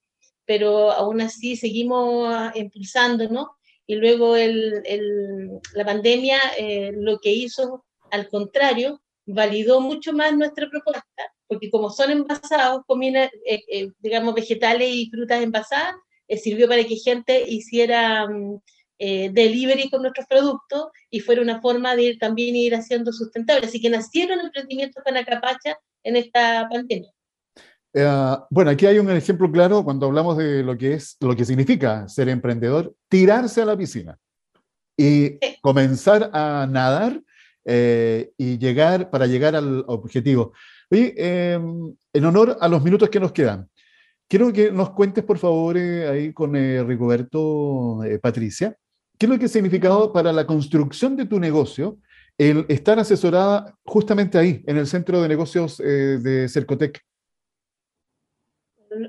pero 0.44 0.90
aún 0.90 1.20
así 1.20 1.56
seguimos 1.56 2.28
ah, 2.28 2.52
impulsando, 2.54 3.28
¿no? 3.28 3.52
Y 3.86 3.94
luego 3.96 4.36
el, 4.36 4.82
el, 4.84 5.60
la 5.74 5.84
pandemia 5.84 6.38
eh, 6.58 6.92
lo 6.94 7.18
que 7.18 7.32
hizo, 7.32 7.84
al 8.10 8.28
contrario, 8.28 9.00
validó 9.26 9.80
mucho 9.80 10.12
más 10.12 10.36
nuestra 10.36 10.68
propuesta, 10.68 11.34
porque 11.50 11.70
como 11.70 11.90
son 11.90 12.10
envasados, 12.10 12.82
comida, 12.86 13.24
eh, 13.44 13.62
eh, 13.70 13.90
digamos, 13.98 14.34
vegetales 14.34 14.88
y 14.90 15.10
frutas 15.10 15.42
envasadas, 15.42 15.94
sirvió 16.42 16.68
para 16.68 16.84
que 16.84 16.94
gente 16.94 17.44
hiciera 17.46 18.26
mm, 18.28 18.60
delivery 18.98 19.90
con 19.90 20.02
nuestros 20.02 20.26
productos 20.28 20.86
y 21.10 21.18
fuera 21.20 21.42
una 21.42 21.60
forma 21.60 21.96
de 21.96 22.02
ir, 22.04 22.18
también 22.20 22.54
ir 22.54 22.74
haciendo 22.74 23.12
sustentable. 23.12 23.66
Así 23.66 23.80
que 23.80 23.90
nacieron 23.90 24.38
emprendimientos 24.38 25.02
con 25.02 25.16
Acapacha 25.16 25.76
en 26.04 26.14
esta 26.16 26.68
pandemia. 26.70 27.10
Eh, 27.92 28.36
bueno, 28.50 28.70
aquí 28.70 28.86
hay 28.86 28.98
un 28.98 29.10
ejemplo 29.10 29.50
claro 29.50 29.82
cuando 29.84 30.06
hablamos 30.06 30.36
de 30.36 30.62
lo 30.62 30.78
que 30.78 30.94
es, 30.94 31.16
lo 31.20 31.34
que 31.34 31.44
significa 31.44 32.08
ser 32.08 32.28
emprendedor, 32.28 32.94
tirarse 33.08 33.62
a 33.62 33.64
la 33.64 33.76
piscina 33.76 34.18
y 34.96 35.38
comenzar 35.60 36.30
a 36.32 36.66
nadar 36.70 37.20
eh, 37.64 38.32
y 38.36 38.58
llegar 38.58 39.10
para 39.10 39.26
llegar 39.26 39.56
al 39.56 39.84
objetivo. 39.88 40.52
Oye, 40.90 41.14
em, 41.16 41.94
en 42.12 42.24
honor 42.24 42.58
a 42.60 42.68
los 42.68 42.82
minutos 42.82 43.08
que 43.08 43.20
nos 43.20 43.32
quedan, 43.32 43.68
quiero 44.28 44.52
que 44.52 44.72
nos 44.72 44.90
cuentes, 44.90 45.24
por 45.24 45.38
favor, 45.38 45.76
eh, 45.76 46.08
ahí 46.08 46.32
con 46.32 46.54
Rigoberto, 46.54 48.00
Patricia, 48.20 48.76
qué 49.18 49.26
es 49.26 49.30
lo 49.30 49.38
que 49.38 49.44
ha 49.44 49.48
significado 49.48 50.12
para 50.12 50.32
la 50.32 50.46
construcción 50.46 51.16
de 51.16 51.26
tu 51.26 51.38
negocio 51.38 51.98
el 52.38 52.64
estar 52.68 52.98
asesorada 52.98 53.76
justamente 53.84 54.38
ahí, 54.38 54.64
en 54.66 54.78
el 54.78 54.86
centro 54.86 55.20
de 55.20 55.28
negocios 55.28 55.76
de 55.76 56.48
Cercotec 56.48 57.02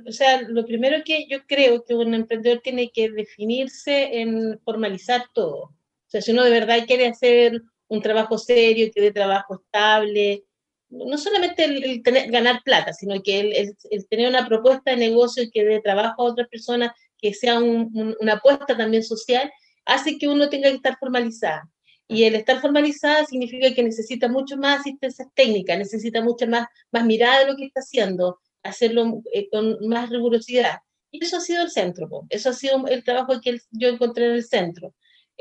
o 0.07 0.11
sea, 0.11 0.41
lo 0.43 0.65
primero 0.65 1.03
que 1.03 1.27
yo 1.27 1.39
creo 1.47 1.83
que 1.83 1.95
un 1.95 2.13
emprendedor 2.13 2.59
tiene 2.59 2.91
que 2.91 3.09
definirse 3.09 4.21
en 4.21 4.59
formalizar 4.63 5.23
todo. 5.33 5.63
O 5.63 6.07
sea, 6.07 6.21
si 6.21 6.31
uno 6.31 6.43
de 6.43 6.51
verdad 6.51 6.85
quiere 6.85 7.07
hacer 7.07 7.61
un 7.87 8.01
trabajo 8.01 8.37
serio, 8.37 8.91
que 8.93 9.01
dé 9.01 9.11
trabajo 9.11 9.55
estable, 9.55 10.45
no 10.91 11.17
solamente 11.17 11.63
el, 11.63 12.01
ganar 12.03 12.61
plata, 12.63 12.93
sino 12.93 13.21
que 13.23 13.39
el, 13.39 14.07
tener 14.07 14.29
una 14.29 14.47
propuesta 14.47 14.91
de 14.91 14.97
negocio 14.97 15.43
que 15.51 15.63
dé 15.63 15.79
trabajo 15.79 16.21
a 16.21 16.31
otras 16.31 16.47
personas, 16.49 16.91
que 17.17 17.33
sea 17.33 17.59
una 17.59 18.33
apuesta 18.33 18.77
también 18.77 19.03
social, 19.03 19.51
hace 19.85 20.17
que 20.17 20.27
uno 20.27 20.49
tenga 20.49 20.69
que 20.69 20.75
estar 20.75 20.97
formalizada. 20.99 21.69
Y 22.07 22.25
el 22.25 22.35
estar 22.35 22.59
formalizada 22.59 23.25
significa 23.25 23.73
que 23.73 23.83
necesita 23.83 24.27
mucho 24.27 24.57
más 24.57 24.81
asistencia 24.81 25.25
técnica, 25.33 25.77
necesita 25.77 26.21
mucha 26.21 26.45
más, 26.45 26.67
más 26.91 27.05
mirada 27.05 27.39
de 27.39 27.51
lo 27.51 27.55
que 27.55 27.65
está 27.65 27.79
haciendo, 27.79 28.39
hacerlo 28.63 29.21
eh, 29.33 29.47
con 29.49 29.77
más 29.87 30.09
rigurosidad. 30.09 30.79
Y 31.09 31.23
eso 31.23 31.37
ha 31.37 31.41
sido 31.41 31.63
el 31.63 31.71
centro, 31.71 32.09
eso 32.29 32.49
ha 32.49 32.53
sido 32.53 32.85
el 32.87 33.03
trabajo 33.03 33.39
que 33.41 33.59
yo 33.71 33.89
encontré 33.89 34.25
en 34.25 34.33
el 34.33 34.43
centro. 34.43 34.93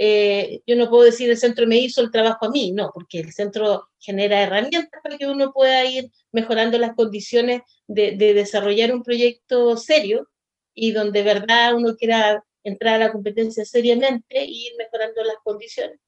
Eh, 0.02 0.62
yo 0.66 0.76
no 0.76 0.88
puedo 0.88 1.02
decir 1.02 1.28
el 1.28 1.36
centro 1.36 1.66
me 1.66 1.76
hizo 1.76 2.00
el 2.00 2.10
trabajo 2.10 2.46
a 2.46 2.50
mí, 2.50 2.72
no, 2.72 2.90
porque 2.94 3.20
el 3.20 3.34
centro 3.34 3.90
genera 3.98 4.40
herramientas 4.40 4.98
para 5.02 5.18
que 5.18 5.26
uno 5.26 5.52
pueda 5.52 5.84
ir 5.84 6.10
mejorando 6.32 6.78
las 6.78 6.94
condiciones 6.94 7.60
de, 7.86 8.12
de 8.12 8.32
desarrollar 8.32 8.94
un 8.94 9.02
proyecto 9.02 9.76
serio 9.76 10.30
y 10.72 10.92
donde 10.92 11.22
de 11.22 11.34
verdad 11.34 11.74
uno 11.74 11.96
quiera 11.96 12.42
entrar 12.64 12.94
a 12.94 13.04
la 13.04 13.12
competencia 13.12 13.62
seriamente 13.66 14.42
y 14.42 14.68
ir 14.68 14.72
mejorando 14.78 15.22
las 15.22 15.36
condiciones. 15.44 16.00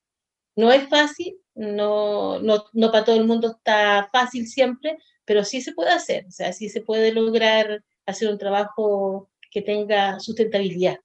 No 0.56 0.72
es 0.72 0.88
fácil, 0.88 1.36
no, 1.54 2.38
no, 2.38 2.64
no 2.72 2.90
para 2.90 3.04
todo 3.04 3.16
el 3.16 3.26
mundo 3.26 3.50
está 3.58 4.08
fácil 4.10 4.46
siempre, 4.46 4.96
pero 5.26 5.44
sí 5.44 5.60
se 5.60 5.72
puede 5.72 5.90
hacer, 5.90 6.24
o 6.26 6.30
sea, 6.30 6.54
sí 6.54 6.70
se 6.70 6.80
puede 6.80 7.12
lograr 7.12 7.84
hacer 8.06 8.30
un 8.30 8.38
trabajo 8.38 9.28
que 9.50 9.60
tenga 9.60 10.18
sustentabilidad. 10.18 10.96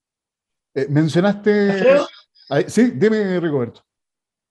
Eh, 0.73 0.87
mencionaste... 0.87 1.83
sí, 2.67 2.91
dime, 2.95 3.39
Rigoberto. 3.39 3.83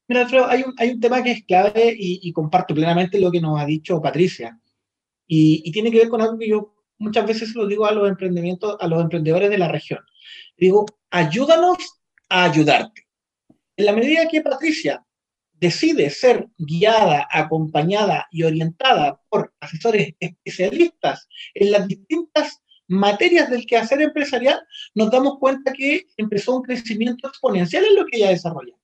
Mira, 0.09 0.23
Alfredo, 0.23 0.47
hay 0.47 0.63
un, 0.63 0.75
hay 0.79 0.91
un 0.91 1.01
tema 1.01 1.23
que 1.23 1.33
es 1.33 1.45
clave 1.45 1.95
y, 1.99 2.33
comparto 2.33 2.75
plenamente 2.75 3.19
lo 3.19 3.31
que 3.31 3.41
nos 3.41 3.61
ha 3.61 3.67
dicho 3.67 4.01
Patricia. 4.01 4.61
Y, 5.27 5.71
tiene 5.73 5.91
que 5.91 5.99
ver 5.99 6.09
con 6.09 6.23
algo 6.23 6.39
que 6.39 6.49
yo 6.49 6.75
muchas 6.99 7.27
veces 7.27 7.55
lo 7.55 7.67
digo 7.67 7.87
a 7.87 7.93
los 7.93 8.09
emprendimientos, 8.09 8.77
a 8.79 8.87
los 8.87 9.03
emprendedores 9.03 9.51
de 9.51 9.59
la 9.59 9.69
región. 9.69 10.01
Digo, 10.57 10.87
ayúdanos 11.11 11.79
a 12.29 12.45
ayudarte. 12.45 13.07
En 13.77 13.87
la 13.87 13.93
medida 13.93 14.29
que 14.29 14.41
Patricia 14.41 15.05
decide 15.53 16.11
ser 16.11 16.49
guiada, 16.57 17.27
acompañada 17.31 18.29
y 18.31 18.45
orientada 18.45 19.21
por 19.29 19.53
asesores 19.59 20.15
especialistas 20.21 21.29
en 21.55 21.73
las 21.73 21.89
distintas 21.89 22.63
materias 22.89 23.51
del 23.51 23.67
quehacer 23.67 24.01
empresarial, 24.01 24.61
nos 24.95 25.11
damos 25.11 25.39
cuenta 25.39 25.73
que 25.73 26.07
empezó 26.17 26.57
un 26.57 26.63
crecimiento 26.63 27.29
exponencial 27.29 27.85
en 27.85 27.97
lo 27.97 28.07
que 28.07 28.19
ella 28.19 28.31
desarrolla. 28.31 28.75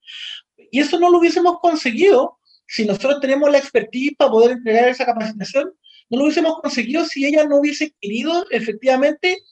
Y 0.70 0.80
eso 0.80 0.98
no 0.98 1.10
lo 1.10 1.18
hubiésemos 1.18 1.58
conseguido 1.60 2.38
si 2.66 2.86
nosotros 2.86 3.20
tenemos 3.20 3.50
la 3.50 3.58
expertise 3.58 4.14
para 4.16 4.30
poder 4.30 4.52
entregar 4.52 4.88
esa 4.88 5.04
capacitación, 5.04 5.74
no 6.08 6.18
lo 6.18 6.24
hubiésemos 6.24 6.58
conseguido 6.60 7.04
si 7.04 7.26
ella 7.26 7.44
no 7.44 7.58
hubiese 7.58 7.94
querido 8.00 8.46
efectivamente 8.50 9.42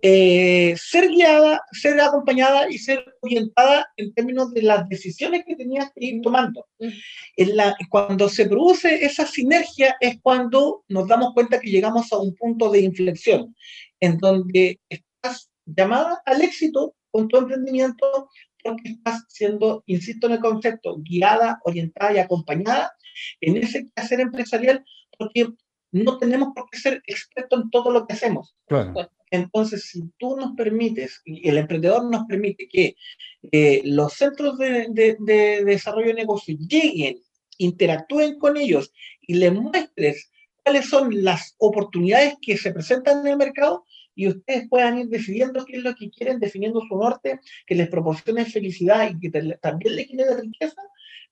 eh, 0.00 0.74
ser 0.76 1.08
guiada, 1.08 1.60
ser 1.70 2.00
acompañada 2.00 2.70
y 2.70 2.78
ser 2.78 3.04
orientada 3.20 3.86
en 3.96 4.12
términos 4.14 4.52
de 4.52 4.62
las 4.62 4.88
decisiones 4.88 5.44
que 5.46 5.54
tenías 5.54 5.92
que 5.94 6.06
ir 6.06 6.22
tomando. 6.22 6.66
En 6.78 7.56
la, 7.56 7.76
cuando 7.88 8.28
se 8.28 8.46
produce 8.46 9.04
esa 9.04 9.26
sinergia 9.26 9.94
es 10.00 10.18
cuando 10.20 10.82
nos 10.88 11.06
damos 11.06 11.34
cuenta 11.34 11.60
que 11.60 11.70
llegamos 11.70 12.12
a 12.12 12.18
un 12.18 12.34
punto 12.34 12.70
de 12.70 12.80
inflexión, 12.80 13.54
en 14.02 14.18
donde 14.18 14.80
estás 14.88 15.48
llamada 15.64 16.20
al 16.26 16.42
éxito 16.42 16.96
con 17.12 17.28
tu 17.28 17.38
emprendimiento 17.38 18.28
porque 18.64 18.90
estás 18.90 19.24
siendo, 19.28 19.84
insisto 19.86 20.26
en 20.26 20.34
el 20.34 20.40
concepto, 20.40 20.96
guiada, 20.98 21.60
orientada 21.64 22.12
y 22.12 22.18
acompañada 22.18 22.92
en 23.40 23.56
ese 23.56 23.86
hacer 23.94 24.20
empresarial, 24.20 24.84
porque 25.16 25.48
no 25.92 26.18
tenemos 26.18 26.48
por 26.54 26.68
qué 26.70 26.78
ser 26.78 27.02
expertos 27.06 27.62
en 27.62 27.70
todo 27.70 27.90
lo 27.90 28.06
que 28.06 28.14
hacemos. 28.14 28.56
Claro. 28.66 29.08
Entonces, 29.30 29.84
si 29.84 30.02
tú 30.18 30.36
nos 30.36 30.52
permites, 30.56 31.20
y 31.24 31.48
el 31.48 31.58
emprendedor 31.58 32.10
nos 32.10 32.24
permite 32.26 32.68
que 32.68 32.96
eh, 33.52 33.82
los 33.84 34.14
centros 34.14 34.58
de, 34.58 35.16
desarrollo 35.64 36.08
de 36.08 36.14
negocio 36.14 36.56
lleguen, 36.58 37.18
interactúen 37.58 38.38
con 38.38 38.56
ellos 38.56 38.92
y 39.20 39.34
les 39.34 39.52
muestres 39.52 40.31
cuáles 40.62 40.88
son 40.88 41.24
las 41.24 41.54
oportunidades 41.58 42.34
que 42.40 42.56
se 42.56 42.72
presentan 42.72 43.20
en 43.20 43.32
el 43.32 43.36
mercado 43.36 43.84
y 44.14 44.28
ustedes 44.28 44.68
puedan 44.68 44.98
ir 44.98 45.08
decidiendo 45.08 45.64
qué 45.64 45.78
es 45.78 45.82
lo 45.82 45.94
que 45.94 46.10
quieren, 46.10 46.38
definiendo 46.38 46.80
su 46.86 46.96
norte, 46.96 47.40
que 47.66 47.74
les 47.74 47.88
proporcione 47.88 48.44
felicidad 48.44 49.10
y 49.10 49.18
que 49.18 49.56
también 49.60 49.96
les 49.96 50.06
genere 50.08 50.40
riqueza, 50.40 50.82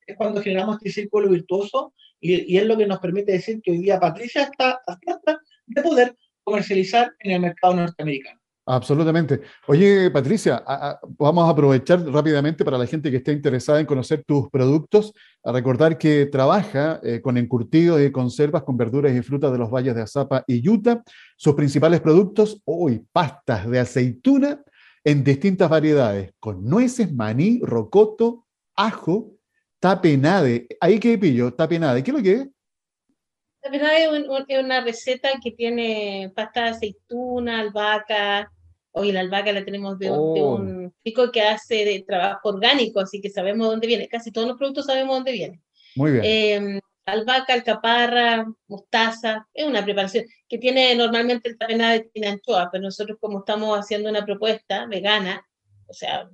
es 0.06 0.16
cuando 0.16 0.42
generamos 0.42 0.76
este 0.78 1.02
círculo 1.02 1.28
virtuoso 1.28 1.94
y, 2.20 2.56
es 2.56 2.64
lo 2.64 2.76
que 2.76 2.86
nos 2.86 2.98
permite 2.98 3.32
decir 3.32 3.60
que 3.62 3.70
hoy 3.70 3.78
día 3.78 4.00
Patricia 4.00 4.42
está 4.42 4.80
a 4.86 4.98
de 5.66 5.82
poder 5.82 6.16
comercializar 6.42 7.12
en 7.20 7.32
el 7.32 7.40
mercado 7.40 7.74
norteamericano. 7.74 8.39
Absolutamente. 8.72 9.40
Oye, 9.66 10.12
Patricia, 10.12 10.62
vamos 11.18 11.44
a 11.44 11.50
aprovechar 11.50 12.06
rápidamente 12.06 12.64
para 12.64 12.78
la 12.78 12.86
gente 12.86 13.10
que 13.10 13.16
esté 13.16 13.32
interesada 13.32 13.80
en 13.80 13.86
conocer 13.86 14.22
tus 14.24 14.48
productos, 14.48 15.12
recordar 15.42 15.98
que 15.98 16.26
trabaja 16.26 17.00
eh, 17.02 17.20
con 17.20 17.36
encurtidos 17.36 18.00
y 18.00 18.12
conservas 18.12 18.62
con 18.62 18.76
verduras 18.76 19.12
y 19.12 19.22
frutas 19.22 19.50
de 19.50 19.58
los 19.58 19.72
valles 19.72 19.96
de 19.96 20.02
Azapa 20.02 20.44
y 20.46 20.68
Utah. 20.68 21.02
Sus 21.36 21.56
principales 21.56 22.00
productos, 22.00 22.62
hoy 22.64 23.04
pastas 23.10 23.68
de 23.68 23.80
aceituna 23.80 24.62
en 25.02 25.24
distintas 25.24 25.68
variedades, 25.68 26.32
con 26.38 26.64
nueces, 26.64 27.12
maní, 27.12 27.60
rocoto, 27.64 28.46
ajo, 28.76 29.32
tapenade. 29.80 30.68
Ahí 30.80 31.00
que 31.00 31.18
pillo, 31.18 31.52
tapenade. 31.54 32.04
¿Qué 32.04 32.12
es 32.12 32.16
lo 32.16 32.22
que 32.22 32.32
es? 32.34 32.48
La 33.62 33.70
verdad 33.70 33.90
es, 34.48 34.64
una 34.64 34.80
receta 34.80 35.28
que 35.42 35.50
tiene 35.50 36.32
pasta 36.34 36.64
de 36.64 36.70
aceituna, 36.70 37.60
albahaca. 37.60 38.50
Hoy 38.92 39.12
la 39.12 39.20
albahaca 39.20 39.52
la 39.52 39.64
tenemos 39.64 39.98
de, 39.98 40.10
oh. 40.10 40.56
un 40.56 40.92
chico 41.04 41.30
que 41.30 41.42
hace 41.42 41.84
de 41.84 42.04
trabajo 42.06 42.48
orgánico, 42.48 43.00
así 43.00 43.20
que 43.20 43.30
sabemos 43.30 43.68
dónde 43.68 43.86
viene. 43.86 44.08
Casi 44.08 44.32
todos 44.32 44.48
los 44.48 44.56
productos 44.56 44.86
sabemos 44.86 45.16
dónde 45.16 45.32
viene. 45.32 45.62
Muy 45.96 46.12
bien. 46.12 46.24
Eh, 46.24 46.80
albahaca, 47.06 47.54
alcaparra, 47.54 48.46
mostaza, 48.68 49.46
es 49.54 49.66
una 49.66 49.84
preparación 49.84 50.24
que 50.48 50.58
tiene 50.58 50.94
normalmente 50.94 51.48
el 51.48 51.58
tapenade 51.58 52.10
de 52.14 52.26
anchoa, 52.26 52.68
pero 52.70 52.82
nosotros 52.82 53.18
como 53.20 53.40
estamos 53.40 53.78
haciendo 53.78 54.10
una 54.10 54.24
propuesta 54.24 54.86
vegana, 54.86 55.44
o 55.86 55.92
sea, 55.92 56.28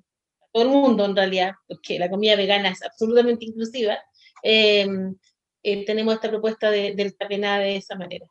todo 0.53 0.65
el 0.65 0.71
mundo 0.71 1.05
en 1.05 1.17
realidad, 1.17 1.53
porque 1.67 1.99
la 1.99 2.09
comida 2.09 2.37
vegana 2.37 2.71
es 2.71 2.83
absolutamente 2.83 3.45
inclusiva, 3.45 3.99
eh, 4.43 4.87
eh, 5.63 5.85
tenemos 5.85 6.15
esta 6.15 6.31
propuesta 6.31 6.71
de, 6.71 6.95
del 6.95 7.17
tapenada 7.17 7.59
de 7.59 7.77
esa 7.77 7.97
manera. 7.97 8.27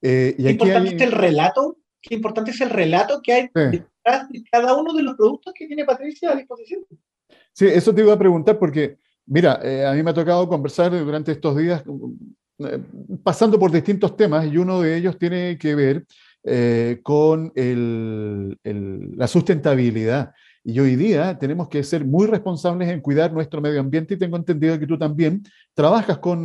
Eh, 0.00 0.34
y 0.36 0.42
qué 0.42 0.50
importante 0.50 0.96
es 0.96 1.02
el 1.02 1.12
relato, 1.12 1.76
qué 2.02 2.14
importante 2.16 2.50
es 2.50 2.60
el 2.60 2.70
relato 2.70 3.20
que 3.22 3.32
hay 3.32 3.50
detrás 3.54 4.28
de 4.28 4.42
cada 4.50 4.74
uno 4.76 4.92
de 4.92 5.02
los 5.02 5.16
productos 5.16 5.54
que 5.56 5.66
tiene 5.66 5.84
Patricia 5.84 6.32
a 6.32 6.36
disposición. 6.36 6.84
Sí, 7.52 7.66
eso 7.66 7.94
te 7.94 8.02
iba 8.02 8.12
a 8.12 8.18
preguntar 8.18 8.58
porque 8.58 8.98
Mira, 9.26 9.60
eh, 9.62 9.86
a 9.86 9.92
mí 9.92 10.02
me 10.02 10.10
ha 10.10 10.14
tocado 10.14 10.48
conversar 10.48 10.90
durante 10.90 11.32
estos 11.32 11.56
días 11.56 11.82
eh, 12.58 12.78
pasando 13.22 13.58
por 13.58 13.70
distintos 13.70 14.16
temas 14.16 14.46
y 14.46 14.56
uno 14.58 14.80
de 14.80 14.96
ellos 14.96 15.16
tiene 15.18 15.56
que 15.58 15.74
ver 15.74 16.04
eh, 16.44 17.00
con 17.02 17.52
la 17.54 19.26
sustentabilidad. 19.26 20.32
Y 20.64 20.78
hoy 20.78 20.96
día 20.96 21.38
tenemos 21.38 21.68
que 21.68 21.82
ser 21.82 22.04
muy 22.04 22.26
responsables 22.26 22.88
en 22.88 23.00
cuidar 23.00 23.32
nuestro 23.32 23.60
medio 23.60 23.80
ambiente 23.80 24.14
y 24.14 24.18
tengo 24.18 24.36
entendido 24.36 24.78
que 24.78 24.86
tú 24.86 24.98
también 24.98 25.42
trabajas 25.74 26.18
con 26.18 26.44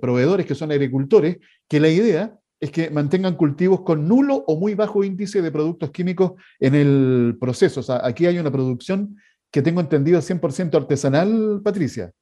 proveedores 0.00 0.46
que 0.46 0.54
son 0.54 0.72
agricultores, 0.72 1.38
que 1.68 1.80
la 1.80 1.88
idea 1.88 2.34
es 2.62 2.70
que 2.70 2.90
mantengan 2.90 3.34
cultivos 3.34 3.80
con 3.80 4.06
nulo 4.06 4.44
o 4.46 4.56
muy 4.56 4.76
bajo 4.76 5.02
índice 5.02 5.42
de 5.42 5.50
productos 5.50 5.90
químicos 5.90 6.34
en 6.60 6.76
el 6.76 7.36
proceso. 7.40 7.80
O 7.80 7.82
sea, 7.82 8.00
aquí 8.04 8.24
hay 8.24 8.38
una 8.38 8.52
producción 8.52 9.16
que 9.50 9.62
tengo 9.62 9.80
entendido 9.80 10.20
100% 10.20 10.72
artesanal, 10.76 11.60
Patricia. 11.64 12.12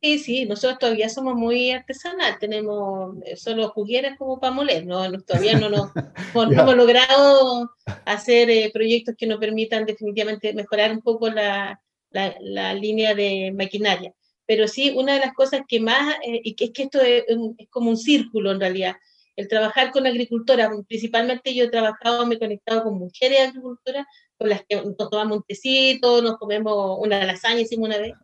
Sí, 0.00 0.20
sí, 0.20 0.44
nosotros 0.44 0.78
todavía 0.78 1.08
somos 1.08 1.34
muy 1.34 1.72
artesanal, 1.72 2.38
tenemos 2.38 3.16
eh, 3.24 3.36
solo 3.36 3.68
jugueras 3.70 4.16
como 4.16 4.38
para 4.38 4.54
moler, 4.54 4.86
¿no? 4.86 5.10
todavía 5.22 5.58
no, 5.58 5.68
nos, 5.68 5.90
hemos 6.34 6.76
logrado 6.76 7.72
hacer 8.04 8.50
eh, 8.50 8.70
proyectos 8.72 9.16
que 9.18 9.26
nos 9.26 9.40
permitan 9.40 9.86
definitivamente 9.86 10.54
mejorar 10.54 10.92
un 10.92 11.00
poco 11.00 11.28
la, 11.30 11.80
la, 12.12 12.74
línea 12.74 13.16
de 13.16 13.52
maquinaria. 13.56 14.14
Pero 14.46 14.68
sí, 14.68 14.92
una 14.94 15.14
de 15.14 15.20
las 15.20 15.34
cosas 15.34 15.62
que 15.66 15.80
más, 15.80 16.14
eh, 16.24 16.42
y 16.44 16.54
que 16.54 16.66
es 16.66 16.70
que 16.70 16.84
esto 16.84 17.00
es, 17.00 17.24
es, 17.58 17.68
como 17.70 17.90
un 17.90 17.96
círculo 17.96 18.52
en 18.52 18.60
realidad, 18.60 18.94
el 19.36 19.48
trabajar 19.48 19.90
con 19.90 20.06
agricultoras, 20.06 20.70
principalmente 20.86 21.54
yo 21.54 21.64
he 21.64 21.70
trabajado, 21.70 22.26
me 22.26 22.36
he 22.36 22.38
conectado 22.38 22.84
con 22.84 22.98
mujeres 22.98 23.48
agricultoras, 23.48 24.06
con 24.38 24.48
las 24.48 24.64
que 24.68 24.76
nos 24.76 24.96
tomamos 24.96 25.38
un 25.38 25.44
tecito, 25.44 26.22
nos 26.22 26.38
comemos 26.38 26.98
una 27.00 27.24
lasaña, 27.24 27.60
hicimos 27.60 27.88
una 27.88 27.98
vez. 27.98 28.14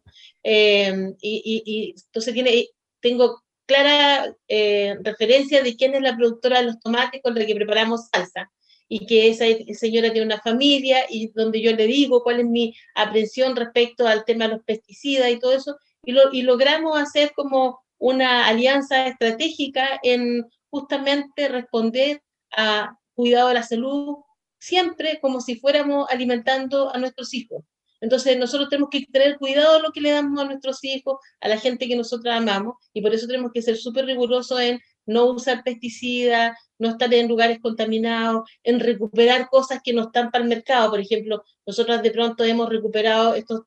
Eh, 0.43 1.15
y, 1.21 1.63
y, 1.65 1.95
entonces 2.07 2.35
tiene, 2.35 2.69
tengo 3.01 3.43
clara 3.67 4.35
eh, 4.49 4.97
referencia 5.03 5.63
de 5.63 5.77
quién 5.77 5.95
es 5.95 6.03
la 6.03 6.17
productora 6.17 6.59
de 6.59 6.67
los 6.67 6.81
tomates 6.81 7.21
con 7.23 7.35
la 7.35 7.47
que 7.47 7.55
preparamos 7.55 8.09
salsa 8.13 8.51
y 8.89 9.07
que 9.07 9.29
esa 9.29 9.45
señora 9.75 10.11
tiene 10.11 10.27
una 10.27 10.41
familia 10.41 11.05
y 11.09 11.29
donde 11.29 11.61
yo 11.63 11.73
le 11.73 11.87
digo 11.87 12.25
cuál 12.25 12.41
es 12.41 12.47
mi 12.47 12.75
aprensión 12.97 13.55
respecto 13.55 14.09
al 14.09 14.25
tema 14.25 14.49
de 14.49 14.55
los 14.55 14.65
pesticidas 14.65 15.31
y 15.31 15.39
todo 15.39 15.53
eso, 15.53 15.77
y, 16.05 16.11
lo, 16.11 16.33
y 16.33 16.43
logramos 16.43 16.99
hacer 16.99 17.33
como 17.37 17.79
una 17.99 18.49
alianza 18.49 19.07
estratégica 19.07 20.01
en 20.03 20.45
justamente 20.71 21.49
responder 21.49 22.23
a 22.57 22.97
cuidado 23.15 23.49
de 23.49 23.55
la 23.55 23.63
salud, 23.63 24.17
siempre 24.59 25.19
como 25.21 25.41
si 25.41 25.57
fuéramos 25.57 26.09
alimentando 26.11 26.95
a 26.95 26.99
nuestros 26.99 27.35
hijos. 27.35 27.65
Entonces 28.01 28.39
nosotros 28.39 28.71
tenemos 28.71 28.89
que 28.91 29.05
tener 29.07 29.37
cuidado 29.39 29.75
de 29.75 29.83
lo 29.83 29.93
que 29.93 30.01
le 30.01 30.11
damos 30.11 30.41
a 30.41 30.45
nuestros 30.45 30.83
hijos, 30.85 31.19
a 31.41 31.49
la 31.49 31.59
gente 31.59 31.87
que 31.87 31.97
nosotros 31.97 32.35
amamos, 32.35 32.77
y 32.95 33.03
por 33.03 33.15
eso 33.15 33.27
tenemos 33.27 33.53
que 33.53 33.63
ser 33.63 33.77
súper 33.77 34.07
rigurosos 34.07 34.59
en 34.61 34.81
no 35.07 35.27
usar 35.27 35.63
pesticidas, 35.65 36.57
no 36.79 36.91
estar 36.91 37.13
en 37.13 37.29
lugares 37.29 37.59
contaminados, 37.61 38.49
en 38.63 38.81
recuperar 38.81 39.49
cosas 39.49 39.81
que 39.83 39.93
no 39.93 40.03
están 40.03 40.31
para 40.31 40.45
el 40.45 40.49
mercado. 40.49 40.91
Por 40.91 41.01
ejemplo, 41.01 41.43
nosotros 41.67 42.01
de 42.03 42.11
pronto 42.11 42.45
hemos 42.45 42.69
recuperado 42.69 43.35
estos 43.35 43.63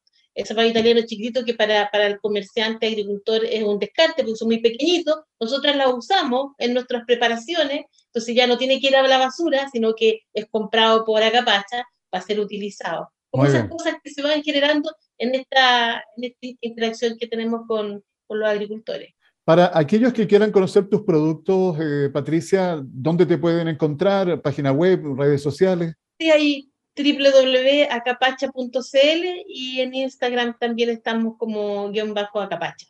pan 0.56 0.68
italiano 0.68 1.02
chiquitito 1.02 1.46
que 1.46 1.54
para, 1.54 1.90
para, 1.92 2.08
el 2.08 2.20
comerciante 2.20 2.88
agricultor 2.88 3.46
es 3.46 3.64
un 3.64 3.80
descarte 3.80 4.24
porque 4.24 4.36
son 4.36 4.48
muy 4.48 4.60
pequeñitos, 4.60 5.22
nosotras 5.40 5.76
la 5.76 5.90
usamos 5.90 6.54
en 6.58 6.74
nuestras 6.74 7.04
preparaciones, 7.06 7.86
entonces 8.08 8.36
ya 8.36 8.48
no 8.48 8.58
tiene 8.58 8.80
que 8.80 8.88
ir 8.88 8.96
a 8.96 9.08
la 9.08 9.18
basura, 9.18 9.70
sino 9.72 9.94
que 9.94 10.22
es 10.34 10.48
comprado 10.50 11.06
por 11.06 11.22
Acapacha 11.22 11.86
para 12.10 12.24
ser 12.24 12.40
utilizado. 12.40 13.10
Como 13.30 13.46
esas 13.46 13.68
cosas 13.68 13.96
que 14.04 14.12
se 14.12 14.22
van 14.22 14.44
generando 14.44 14.92
en 15.18 15.34
esta, 15.34 16.04
en 16.18 16.24
esta 16.24 16.58
interacción 16.62 17.18
que 17.18 17.28
tenemos 17.28 17.62
con, 17.68 18.04
con, 18.28 18.40
los 18.40 18.48
agricultores. 18.48 19.10
Para 19.44 19.72
aquellos 19.78 20.14
que 20.14 20.28
quieran 20.28 20.52
conocer 20.52 20.88
tus 20.88 21.02
productos, 21.02 21.78
eh, 21.80 22.10
Patricia, 22.14 22.80
¿dónde 22.84 23.26
te 23.26 23.40
pueden 23.40 23.68
encontrar? 23.68 24.40
¿Página 24.42 24.72
web, 24.72 25.02
redes 25.18 25.42
sociales? 25.42 25.96
Sí, 26.20 26.30
ahí 26.30 26.73
www.acapacha.cl 26.96 29.26
y 29.48 29.82
en 29.82 29.96
Instagram 29.96 30.58
también 30.60 30.90
estamos 30.90 31.38
como 31.38 31.92
guion 31.92 32.14
bajo 32.14 32.40
acapacha. 32.40 32.88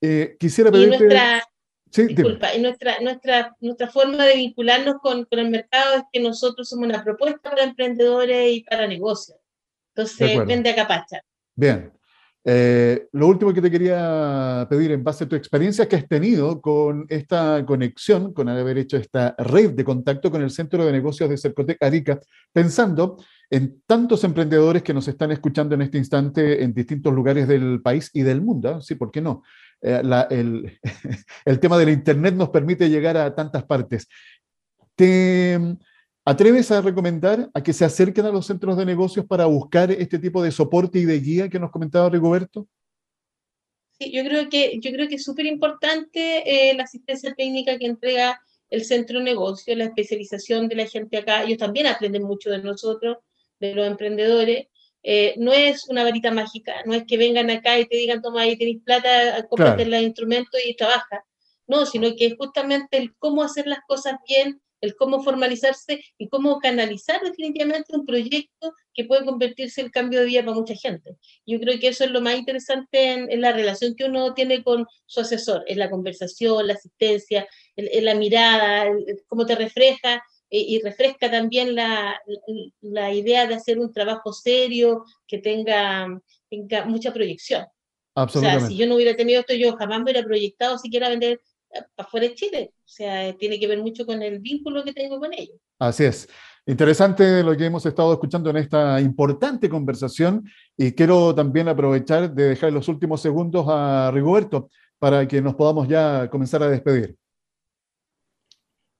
Eh, 0.00 0.36
quisiera 0.38 0.70
pedirte... 0.70 0.96
Y 0.96 0.98
nuestra, 0.98 1.42
disculpa, 1.90 2.54
y 2.54 2.60
nuestra, 2.60 3.00
nuestra, 3.00 3.56
nuestra 3.60 3.88
forma 3.88 4.26
de 4.26 4.36
vincularnos 4.36 4.96
con, 5.02 5.24
con, 5.24 5.38
el 5.38 5.50
mercado 5.50 5.96
es 5.96 6.02
que 6.12 6.20
nosotros 6.20 6.68
somos 6.68 6.86
una 6.86 7.02
propuesta 7.02 7.50
para 7.50 7.64
emprendedores 7.64 8.52
y 8.52 8.60
para 8.62 8.86
negocios. 8.86 9.38
Entonces, 9.94 10.46
vende 10.46 10.70
acapacha. 10.70 11.22
Bien. 11.54 11.95
Eh, 12.48 13.08
lo 13.10 13.26
último 13.26 13.52
que 13.52 13.60
te 13.60 13.72
quería 13.72 14.64
pedir 14.70 14.92
en 14.92 15.02
base 15.02 15.24
a 15.24 15.28
tu 15.28 15.34
experiencia 15.34 15.88
que 15.88 15.96
has 15.96 16.06
tenido 16.06 16.60
con 16.60 17.04
esta 17.08 17.64
conexión, 17.66 18.32
con 18.32 18.48
haber 18.48 18.78
hecho 18.78 18.96
esta 18.98 19.34
red 19.36 19.72
de 19.72 19.82
contacto 19.82 20.30
con 20.30 20.40
el 20.42 20.52
Centro 20.52 20.86
de 20.86 20.92
Negocios 20.92 21.28
de 21.28 21.38
Cercotec 21.38 21.82
Arica, 21.82 22.20
pensando 22.52 23.16
en 23.50 23.82
tantos 23.84 24.22
emprendedores 24.22 24.84
que 24.84 24.94
nos 24.94 25.08
están 25.08 25.32
escuchando 25.32 25.74
en 25.74 25.82
este 25.82 25.98
instante 25.98 26.62
en 26.62 26.72
distintos 26.72 27.12
lugares 27.12 27.48
del 27.48 27.82
país 27.82 28.10
y 28.12 28.22
del 28.22 28.40
mundo. 28.42 28.80
Sí, 28.80 28.94
¿por 28.94 29.10
qué 29.10 29.20
no? 29.20 29.42
Eh, 29.82 30.00
el, 30.30 30.78
el, 31.44 31.58
tema 31.58 31.76
del 31.78 31.88
Internet 31.88 32.36
nos 32.36 32.50
permite 32.50 32.88
llegar 32.88 33.16
a 33.16 33.34
tantas 33.34 33.64
partes. 33.64 34.06
¿Te 34.94 35.76
atreves 36.26 36.72
a 36.72 36.80
recomendar 36.82 37.48
a 37.54 37.62
que 37.62 37.72
se 37.72 37.84
acerquen 37.84 38.26
a 38.26 38.32
los 38.32 38.46
centros 38.46 38.76
de 38.76 38.84
negocios 38.84 39.24
para 39.24 39.46
buscar 39.46 39.92
este 39.92 40.18
tipo 40.18 40.42
de 40.42 40.50
soporte 40.50 40.98
y 40.98 41.04
de 41.04 41.20
guía 41.20 41.48
que 41.48 41.60
nos 41.60 41.70
comentaba 41.70 42.10
Rigoberto? 42.10 42.66
Sí, 43.92 44.10
yo 44.12 44.24
creo 44.24 44.48
que, 44.50 44.78
yo 44.80 44.90
creo 44.90 45.08
que 45.08 45.14
es 45.14 45.24
súper 45.24 45.46
importante 45.46 46.70
eh, 46.70 46.74
la 46.74 46.82
asistencia 46.82 47.32
técnica 47.34 47.78
que 47.78 47.86
entrega 47.86 48.40
el 48.68 48.84
centro 48.84 49.20
de 49.20 49.24
negocio, 49.24 49.76
la 49.76 49.84
especialización 49.84 50.66
de 50.66 50.74
la 50.74 50.86
gente 50.86 51.16
acá. 51.16 51.44
Ellos 51.44 51.58
también 51.58 51.86
aprenden 51.86 52.24
mucho 52.24 52.50
de 52.50 52.60
nosotros 52.60 53.18
de 53.60 53.74
los 53.74 53.86
emprendedores, 53.86 54.66
eh, 55.04 55.34
no 55.38 55.52
es 55.52 55.88
una 55.88 56.02
varita 56.02 56.32
mágica, 56.32 56.82
no 56.84 56.92
es 56.92 57.04
que 57.06 57.16
vengan 57.16 57.48
acá 57.48 57.78
y 57.78 57.86
te 57.86 57.96
digan, 57.96 58.20
toma 58.20 58.42
ahí 58.42 58.58
tenéis 58.58 58.82
plata, 58.84 59.46
cómprate 59.48 59.84
claro. 59.84 59.90
los 59.90 60.02
instrumentos 60.02 60.60
y 60.66 60.74
trabaja. 60.74 61.24
No, 61.68 61.86
sino 61.86 62.08
que 62.16 62.26
es 62.26 62.34
justamente 62.36 62.96
el 62.96 63.14
cómo 63.16 63.44
hacer 63.44 63.68
las 63.68 63.78
cosas 63.86 64.14
bien, 64.26 64.60
el 64.80 64.96
cómo 64.96 65.22
formalizarse 65.22 66.02
y 66.18 66.28
cómo 66.28 66.58
canalizar 66.58 67.20
definitivamente 67.22 67.96
un 67.96 68.06
proyecto 68.06 68.74
que 68.94 69.04
puede 69.04 69.24
convertirse 69.24 69.80
en 69.80 69.90
cambio 69.90 70.20
de 70.20 70.26
vida 70.26 70.44
para 70.44 70.56
mucha 70.56 70.74
gente. 70.74 71.16
Yo 71.46 71.58
creo 71.60 71.78
que 71.78 71.88
eso 71.88 72.04
es 72.04 72.10
lo 72.10 72.20
más 72.20 72.36
interesante 72.36 73.12
en, 73.12 73.40
la 73.40 73.52
relación 73.52 73.94
que 73.94 74.04
uno 74.04 74.34
tiene 74.34 74.62
con 74.62 74.86
su 75.06 75.20
asesor, 75.20 75.64
es 75.66 75.76
la 75.76 75.90
conversación, 75.90 76.66
la 76.66 76.74
asistencia, 76.74 77.48
el, 77.76 78.04
la 78.04 78.14
mirada, 78.14 78.86
cómo 79.26 79.46
te 79.46 79.54
refleja 79.54 80.22
eh, 80.50 80.60
y 80.60 80.80
refresca 80.80 81.30
también 81.30 81.74
la, 81.74 82.20
la, 82.80 83.12
idea 83.12 83.46
de 83.46 83.54
hacer 83.54 83.78
un 83.78 83.92
trabajo 83.92 84.32
serio 84.32 85.04
que 85.26 85.38
tenga, 85.38 86.20
tenga 86.48 86.84
mucha 86.84 87.12
proyección. 87.12 87.66
O 88.14 88.28
sea, 88.28 88.60
si 88.60 88.76
yo 88.76 88.86
no 88.86 88.94
hubiera 88.94 89.14
tenido 89.14 89.40
esto, 89.40 89.52
yo 89.52 89.76
jamás 89.76 89.98
me 89.98 90.04
hubiera 90.04 90.22
proyectado 90.22 90.78
siquiera 90.78 91.10
vender 91.10 91.38
afuera 91.96 92.28
de 92.28 92.34
Chile. 92.34 92.72
O 92.74 92.88
sea, 92.88 93.32
tiene 93.36 93.58
que 93.58 93.66
ver 93.66 93.80
mucho 93.80 94.06
con 94.06 94.22
el 94.22 94.38
vínculo 94.38 94.84
que 94.84 94.92
tengo 94.92 95.18
con 95.18 95.32
ellos. 95.32 95.56
Así 95.78 96.04
es. 96.04 96.28
Interesante 96.66 97.44
lo 97.44 97.56
que 97.56 97.66
hemos 97.66 97.86
estado 97.86 98.12
escuchando 98.12 98.50
en 98.50 98.56
esta 98.56 99.00
importante 99.00 99.68
conversación 99.68 100.44
y 100.76 100.92
quiero 100.92 101.34
también 101.34 101.68
aprovechar 101.68 102.34
de 102.34 102.48
dejar 102.48 102.72
los 102.72 102.88
últimos 102.88 103.20
segundos 103.20 103.66
a 103.68 104.10
Rigoberto 104.12 104.68
para 104.98 105.28
que 105.28 105.40
nos 105.40 105.54
podamos 105.54 105.86
ya 105.86 106.28
comenzar 106.28 106.62
a 106.62 106.68
despedir. 106.68 107.16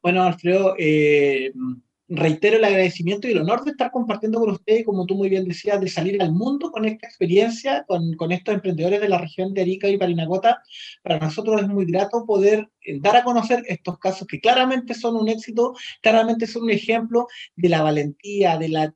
Bueno, 0.01 0.23
Alfredo, 0.23 0.75
eh, 0.79 1.53
reitero 2.09 2.57
el 2.57 2.64
agradecimiento 2.64 3.27
y 3.27 3.33
el 3.33 3.38
honor 3.38 3.64
de 3.64 3.73
estar 3.73 3.90
compartiendo 3.90 4.38
con 4.38 4.51
ustedes, 4.51 4.85
como 4.85 5.07
tú 5.07 5.16
muy 5.16 5.29
bien 5.29 5.47
decías, 5.47 5.81
de 5.81 5.88
salir 5.88 6.23
al 6.23 6.33
mundo 6.33 6.71
con 6.71 6.85
esta 6.85 7.07
experiencia, 7.07 7.85
con, 7.87 8.33
estos 8.33 8.55
emprendedores 8.55 9.01
de 9.01 9.09
la 9.09 9.19
región 9.19 9.53
de 9.55 9.62
Arica 9.62 9.88
y 9.88 9.99
Parinacota. 9.99 10.62
Para 11.03 11.19
nosotros 11.19 11.61
es 11.61 11.69
muy 11.69 11.85
grato 11.87 12.25
poder 12.25 12.69
eh, 12.83 12.99
dar 13.01 13.16
a 13.16 13.25
conocer 13.25 13.62
estos 13.66 13.99
casos 13.99 14.27
que 14.29 14.40
claramente 14.40 14.95
son 14.95 15.16
un 15.16 15.29
éxito, 15.29 15.75
claramente 16.01 16.47
son 16.47 16.64
un 16.64 16.71
ejemplo 16.71 17.27
de 17.57 17.69
la 17.69 17.83
valentía, 17.83 18.57
de 18.57 18.69
la 18.69 18.92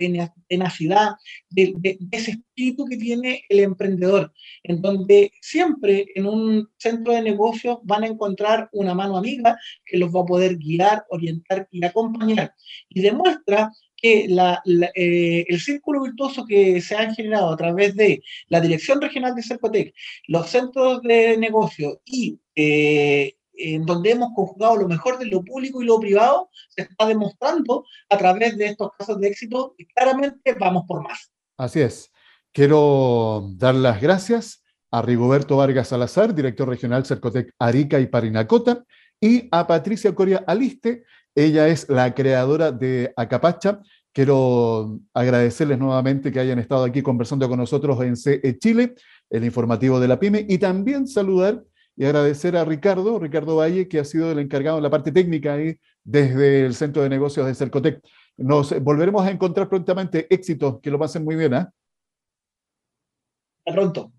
tenacidad, 0.48 1.14
de, 1.48 1.98
ese 2.12 2.32
espíritu 2.32 2.84
que 2.86 2.96
tiene 2.96 3.42
el 3.48 3.60
emprendedor, 3.60 4.32
en 4.62 4.80
donde 4.80 5.32
siempre 5.40 6.06
en 6.14 6.26
un 6.26 6.68
centro 6.78 7.12
de 7.12 7.22
negocios 7.22 7.78
van 7.82 8.04
a 8.04 8.06
encontrar 8.06 8.68
una 8.72 8.94
mano 8.94 9.16
amiga 9.16 9.56
que 9.84 9.96
los 9.96 10.14
va 10.14 10.20
a 10.20 10.26
poder 10.26 10.56
guiar, 10.58 11.04
orientar 11.08 11.66
y 11.70 11.84
acompañar. 11.84 12.54
Demuestra 13.00 13.70
que 13.96 14.28
eh, 14.94 15.44
el 15.48 15.60
círculo 15.60 16.02
virtuoso 16.02 16.44
que 16.46 16.80
se 16.80 16.96
ha 16.96 17.14
generado 17.14 17.50
a 17.50 17.56
través 17.56 17.94
de 17.96 18.22
la 18.48 18.60
Dirección 18.60 19.00
Regional 19.00 19.34
de 19.34 19.42
Cercotec, 19.42 19.94
los 20.28 20.48
centros 20.48 21.02
de 21.02 21.36
negocio 21.36 22.00
y 22.04 22.40
eh, 22.54 23.34
en 23.54 23.84
donde 23.84 24.12
hemos 24.12 24.30
conjugado 24.34 24.76
lo 24.76 24.88
mejor 24.88 25.18
de 25.18 25.26
lo 25.26 25.44
público 25.44 25.82
y 25.82 25.86
lo 25.86 26.00
privado, 26.00 26.48
se 26.68 26.82
está 26.82 27.06
demostrando 27.06 27.84
a 28.08 28.16
través 28.16 28.56
de 28.56 28.66
estos 28.66 28.90
casos 28.98 29.20
de 29.20 29.28
éxito 29.28 29.74
y 29.76 29.86
claramente 29.86 30.54
vamos 30.58 30.84
por 30.88 31.02
más. 31.02 31.30
Así 31.58 31.80
es. 31.80 32.10
Quiero 32.52 33.50
dar 33.52 33.74
las 33.74 34.00
gracias 34.00 34.64
a 34.90 35.02
Rigoberto 35.02 35.56
Vargas 35.56 35.88
Salazar, 35.88 36.34
director 36.34 36.68
regional 36.68 37.04
Cercotec 37.04 37.54
Arica 37.58 38.00
y 38.00 38.06
Parinacota, 38.06 38.84
y 39.20 39.48
a 39.52 39.66
Patricia 39.66 40.14
Coria 40.14 40.42
Aliste, 40.46 41.04
ella 41.34 41.68
es 41.68 41.88
la 41.88 42.14
creadora 42.14 42.72
de 42.72 43.12
Acapacha. 43.16 43.80
Quiero 44.12 45.00
agradecerles 45.14 45.78
nuevamente 45.78 46.32
que 46.32 46.40
hayan 46.40 46.58
estado 46.58 46.84
aquí 46.84 47.02
conversando 47.02 47.48
con 47.48 47.58
nosotros 47.58 48.00
en 48.02 48.16
CE 48.16 48.58
Chile, 48.58 48.94
el 49.30 49.44
informativo 49.44 50.00
de 50.00 50.08
la 50.08 50.18
PyME, 50.18 50.46
y 50.48 50.58
también 50.58 51.06
saludar 51.06 51.62
y 51.96 52.04
agradecer 52.04 52.56
a 52.56 52.64
Ricardo, 52.64 53.18
Ricardo 53.18 53.56
Valle, 53.56 53.86
que 53.86 54.00
ha 54.00 54.04
sido 54.04 54.32
el 54.32 54.38
encargado 54.38 54.76
de 54.76 54.82
la 54.82 54.90
parte 54.90 55.12
técnica 55.12 55.54
ahí 55.54 55.78
desde 56.02 56.64
el 56.64 56.74
Centro 56.74 57.02
de 57.02 57.08
Negocios 57.08 57.46
de 57.46 57.54
Cercotec. 57.54 58.02
Nos 58.36 58.78
volveremos 58.80 59.24
a 59.24 59.30
encontrar 59.30 59.68
prontamente. 59.68 60.26
Éxito, 60.32 60.80
que 60.80 60.90
lo 60.90 60.98
pasen 60.98 61.24
muy 61.24 61.36
bien. 61.36 61.54
¿eh? 61.54 61.66
Hasta 63.66 63.72
pronto. 63.72 64.12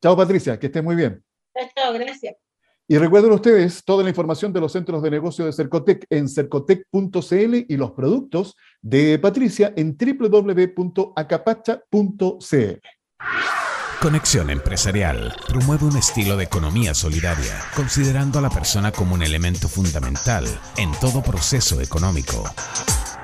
Chao, 0.00 0.16
Patricia, 0.16 0.58
que 0.58 0.66
estés 0.66 0.82
muy 0.82 0.96
bien. 0.96 1.22
Chao, 1.76 1.92
gracias. 1.92 2.41
Y 2.92 2.98
recuerden 2.98 3.32
ustedes 3.32 3.82
toda 3.86 4.02
la 4.02 4.10
información 4.10 4.52
de 4.52 4.60
los 4.60 4.70
centros 4.70 5.02
de 5.02 5.10
negocio 5.10 5.46
de 5.46 5.52
Cercotec 5.54 6.04
en 6.10 6.28
cercotec.cl 6.28 7.64
y 7.66 7.76
los 7.78 7.92
productos 7.92 8.54
de 8.82 9.18
Patricia 9.18 9.72
en 9.74 9.96
www.acapacha.cl. 9.96 12.80
Conexión 14.02 14.50
Empresarial 14.50 15.34
promueve 15.48 15.86
un 15.86 15.96
estilo 15.96 16.36
de 16.36 16.44
economía 16.44 16.92
solidaria, 16.92 17.62
considerando 17.74 18.40
a 18.40 18.42
la 18.42 18.50
persona 18.50 18.92
como 18.92 19.14
un 19.14 19.22
elemento 19.22 19.68
fundamental 19.68 20.44
en 20.76 20.92
todo 21.00 21.22
proceso 21.22 21.80
económico. 21.80 22.44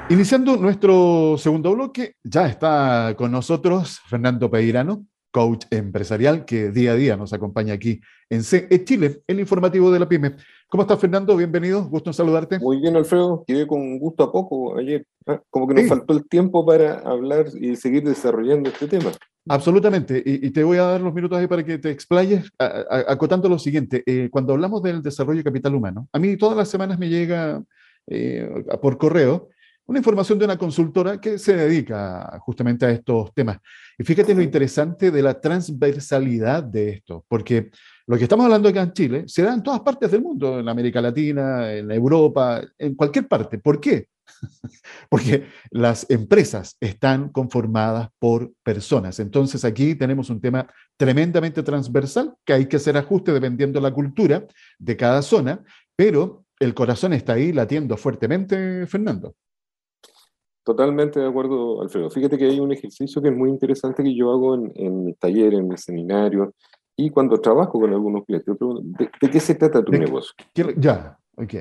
Iniciando 0.08 0.56
nuestro 0.56 1.36
segundo 1.36 1.74
bloque, 1.74 2.14
ya 2.24 2.46
está 2.46 3.14
con 3.18 3.32
nosotros 3.32 4.00
Fernando 4.08 4.50
Peirano, 4.50 5.04
coach 5.38 5.66
empresarial 5.70 6.44
que 6.44 6.72
día 6.72 6.90
a 6.90 6.94
día 6.96 7.16
nos 7.16 7.32
acompaña 7.32 7.72
aquí 7.72 8.00
en 8.28 8.42
CE 8.42 8.84
Chile, 8.84 9.22
el 9.28 9.38
informativo 9.38 9.92
de 9.92 10.00
la 10.00 10.08
PyME. 10.08 10.34
¿Cómo 10.68 10.82
estás, 10.82 10.98
Fernando? 10.98 11.36
Bienvenido, 11.36 11.84
gusto 11.84 12.10
en 12.10 12.14
saludarte. 12.14 12.58
Muy 12.58 12.80
bien, 12.80 12.96
Alfredo. 12.96 13.44
Quedé 13.46 13.64
con 13.64 14.00
gusto 14.00 14.24
a 14.24 14.32
poco 14.32 14.76
ayer. 14.76 15.06
¿ah? 15.28 15.40
Como 15.48 15.68
que 15.68 15.74
nos 15.74 15.86
faltó 15.86 16.12
el 16.12 16.28
tiempo 16.28 16.66
para 16.66 16.98
hablar 16.98 17.46
y 17.54 17.76
seguir 17.76 18.02
desarrollando 18.02 18.68
este 18.68 18.88
tema. 18.88 19.12
Absolutamente. 19.48 20.20
Y, 20.26 20.50
te 20.50 20.64
voy 20.64 20.78
a 20.78 20.82
dar 20.82 21.00
los 21.00 21.14
minutos 21.14 21.38
ahí 21.38 21.46
para 21.46 21.64
que 21.64 21.78
te 21.78 21.92
explayes, 21.92 22.50
acotando 22.58 23.48
lo 23.48 23.60
siguiente. 23.60 24.02
Eh, 24.06 24.30
cuando 24.32 24.54
hablamos 24.54 24.82
del 24.82 25.02
desarrollo 25.02 25.38
de 25.38 25.44
capital 25.44 25.72
humano, 25.72 26.08
a 26.12 26.18
mí 26.18 26.36
todas 26.36 26.56
las 26.56 26.68
semanas 26.68 26.98
me 26.98 27.08
llega 27.08 27.62
eh, 28.08 28.64
por 28.82 28.98
correo 28.98 29.50
una 29.88 29.98
información 29.98 30.38
de 30.38 30.44
una 30.44 30.58
consultora 30.58 31.18
que 31.18 31.38
se 31.38 31.56
dedica 31.56 32.38
justamente 32.40 32.84
a 32.84 32.90
estos 32.90 33.32
temas. 33.32 33.58
Y 33.98 34.04
fíjate 34.04 34.34
lo 34.34 34.42
interesante 34.42 35.10
de 35.10 35.22
la 35.22 35.40
transversalidad 35.40 36.62
de 36.62 36.90
esto, 36.90 37.24
porque 37.26 37.70
lo 38.06 38.18
que 38.18 38.24
estamos 38.24 38.44
hablando 38.44 38.68
acá 38.68 38.82
en 38.82 38.92
Chile 38.92 39.24
se 39.26 39.42
da 39.42 39.54
en 39.54 39.62
todas 39.62 39.80
partes 39.80 40.10
del 40.10 40.20
mundo, 40.20 40.60
en 40.60 40.68
América 40.68 41.00
Latina, 41.00 41.72
en 41.72 41.90
Europa, 41.90 42.60
en 42.76 42.94
cualquier 42.94 43.26
parte. 43.26 43.58
¿Por 43.58 43.80
qué? 43.80 44.08
Porque 45.08 45.46
las 45.70 46.08
empresas 46.10 46.76
están 46.80 47.30
conformadas 47.30 48.10
por 48.18 48.52
personas. 48.62 49.18
Entonces 49.20 49.64
aquí 49.64 49.94
tenemos 49.94 50.28
un 50.28 50.38
tema 50.38 50.68
tremendamente 50.98 51.62
transversal 51.62 52.34
que 52.44 52.52
hay 52.52 52.66
que 52.66 52.76
hacer 52.76 52.98
ajuste 52.98 53.32
dependiendo 53.32 53.80
de 53.80 53.88
la 53.88 53.94
cultura 53.94 54.46
de 54.78 54.96
cada 54.98 55.22
zona, 55.22 55.64
pero 55.96 56.44
el 56.60 56.74
corazón 56.74 57.14
está 57.14 57.32
ahí 57.32 57.54
latiendo 57.54 57.96
fuertemente, 57.96 58.86
Fernando. 58.86 59.34
Totalmente 60.68 61.18
de 61.18 61.26
acuerdo, 61.26 61.80
Alfredo. 61.80 62.10
Fíjate 62.10 62.36
que 62.36 62.44
hay 62.44 62.60
un 62.60 62.70
ejercicio 62.70 63.22
que 63.22 63.30
es 63.30 63.34
muy 63.34 63.48
interesante 63.48 64.02
que 64.02 64.14
yo 64.14 64.30
hago 64.30 64.54
en, 64.54 64.70
en 64.74 65.02
mi 65.06 65.14
taller, 65.14 65.54
en 65.54 65.66
mi 65.66 65.78
seminario 65.78 66.52
y 66.94 67.08
cuando 67.08 67.40
trabajo 67.40 67.80
con 67.80 67.90
algunos 67.90 68.26
clientes. 68.26 68.54
¿de, 68.58 69.30
qué 69.30 69.40
se 69.40 69.54
trata 69.54 69.82
tu 69.82 69.92
negocio? 69.92 70.34
Ya, 70.76 71.18
ok. 71.38 71.54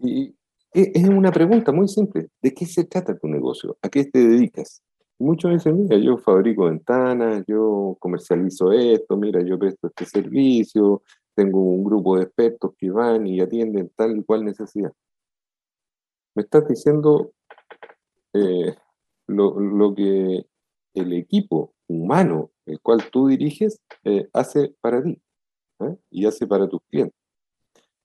Y 0.00 0.34
es 0.72 1.08
una 1.08 1.30
pregunta 1.30 1.70
muy 1.70 1.86
simple. 1.86 2.26
¿De 2.42 2.52
qué 2.52 2.66
se 2.66 2.86
trata 2.86 3.16
tu 3.16 3.28
negocio? 3.28 3.78
¿A 3.80 3.88
qué 3.88 4.04
te 4.06 4.18
dedicas? 4.18 4.82
Muchos 5.20 5.52
dicen, 5.52 5.80
mira, 5.80 5.96
yo 5.96 6.18
fabrico 6.18 6.64
ventanas, 6.64 7.44
yo 7.46 7.96
comercializo 8.00 8.72
esto, 8.72 9.16
mira, 9.16 9.42
yo 9.42 9.60
presto 9.60 9.86
este 9.86 10.06
servicio, 10.06 11.02
tengo 11.36 11.60
un 11.60 11.84
grupo 11.84 12.16
de 12.16 12.24
expertos 12.24 12.72
que 12.76 12.90
van 12.90 13.28
y 13.28 13.40
atienden 13.40 13.92
tal 13.94 14.16
y 14.16 14.24
cual 14.24 14.44
necesidad. 14.44 14.90
Me 16.34 16.42
estás 16.42 16.66
diciendo 16.66 17.30
eh, 18.34 18.76
lo, 19.26 19.94
que 19.94 20.46
el 20.94 21.12
equipo 21.12 21.74
humano, 21.86 22.50
el 22.66 22.80
cual 22.80 23.10
tú 23.10 23.28
diriges, 23.28 23.80
eh, 24.04 24.28
hace 24.32 24.74
para 24.80 25.02
ti 25.02 25.20
¿eh? 25.80 25.96
y 26.10 26.26
hace 26.26 26.46
para 26.46 26.68
tus 26.68 26.80
clientes. 26.90 27.16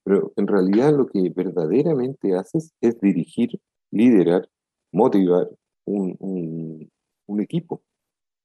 Pero 0.03 0.33
en 0.35 0.47
realidad 0.47 0.93
lo 0.93 1.07
que 1.07 1.29
verdaderamente 1.29 2.35
haces 2.35 2.73
es 2.81 2.99
dirigir, 2.99 3.59
liderar, 3.91 4.49
motivar 4.91 5.49
un, 5.85 6.89
un 7.27 7.41
equipo, 7.41 7.81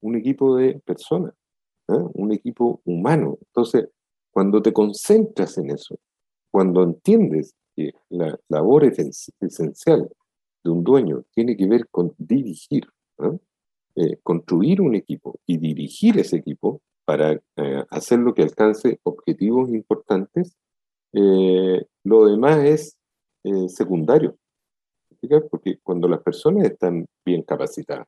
un 0.01 0.17
equipo 0.17 0.57
de 0.57 0.81
personas, 0.81 1.35
un 1.89 2.33
equipo 2.33 2.81
humano. 2.85 3.39
Entonces, 3.41 3.89
cuando 4.31 4.63
te 4.63 4.73
concentras 4.73 5.59
en 5.59 5.71
eso, 5.71 5.99
cuando 6.51 6.83
entiendes 6.83 7.55
que 7.75 7.93
la 8.09 8.39
labor 8.49 8.85
esencial 8.85 10.09
de 10.69 10.73
un 10.73 10.85
dueño 10.85 11.25
tiene 11.33 11.57
que 11.57 11.67
ver 11.67 11.89
con 11.89 12.15
dirigir, 12.19 12.87
eh, 13.97 14.19
construir 14.23 14.83
un 14.83 14.95
equipo 14.95 15.41
y 15.47 15.57
dirigir 15.57 16.19
ese 16.19 16.37
equipo 16.37 16.83
para 17.07 17.33
eh, 17.33 17.85
hacer 17.91 18.19
lo 18.19 18.35
que 18.35 18.43
alcance 18.43 19.01
objetivos 19.03 19.71
importantes, 19.71 20.57
eh, 21.15 21.87
lo 22.05 22.27
demás 22.27 22.59
es 22.65 22.95
secundario. 23.69 24.37
Porque 25.51 25.79
cuando 25.83 26.07
las 26.07 26.21
personas 26.21 26.67
están 26.67 27.07
bien 27.25 27.43
capacitadas, 27.43 28.07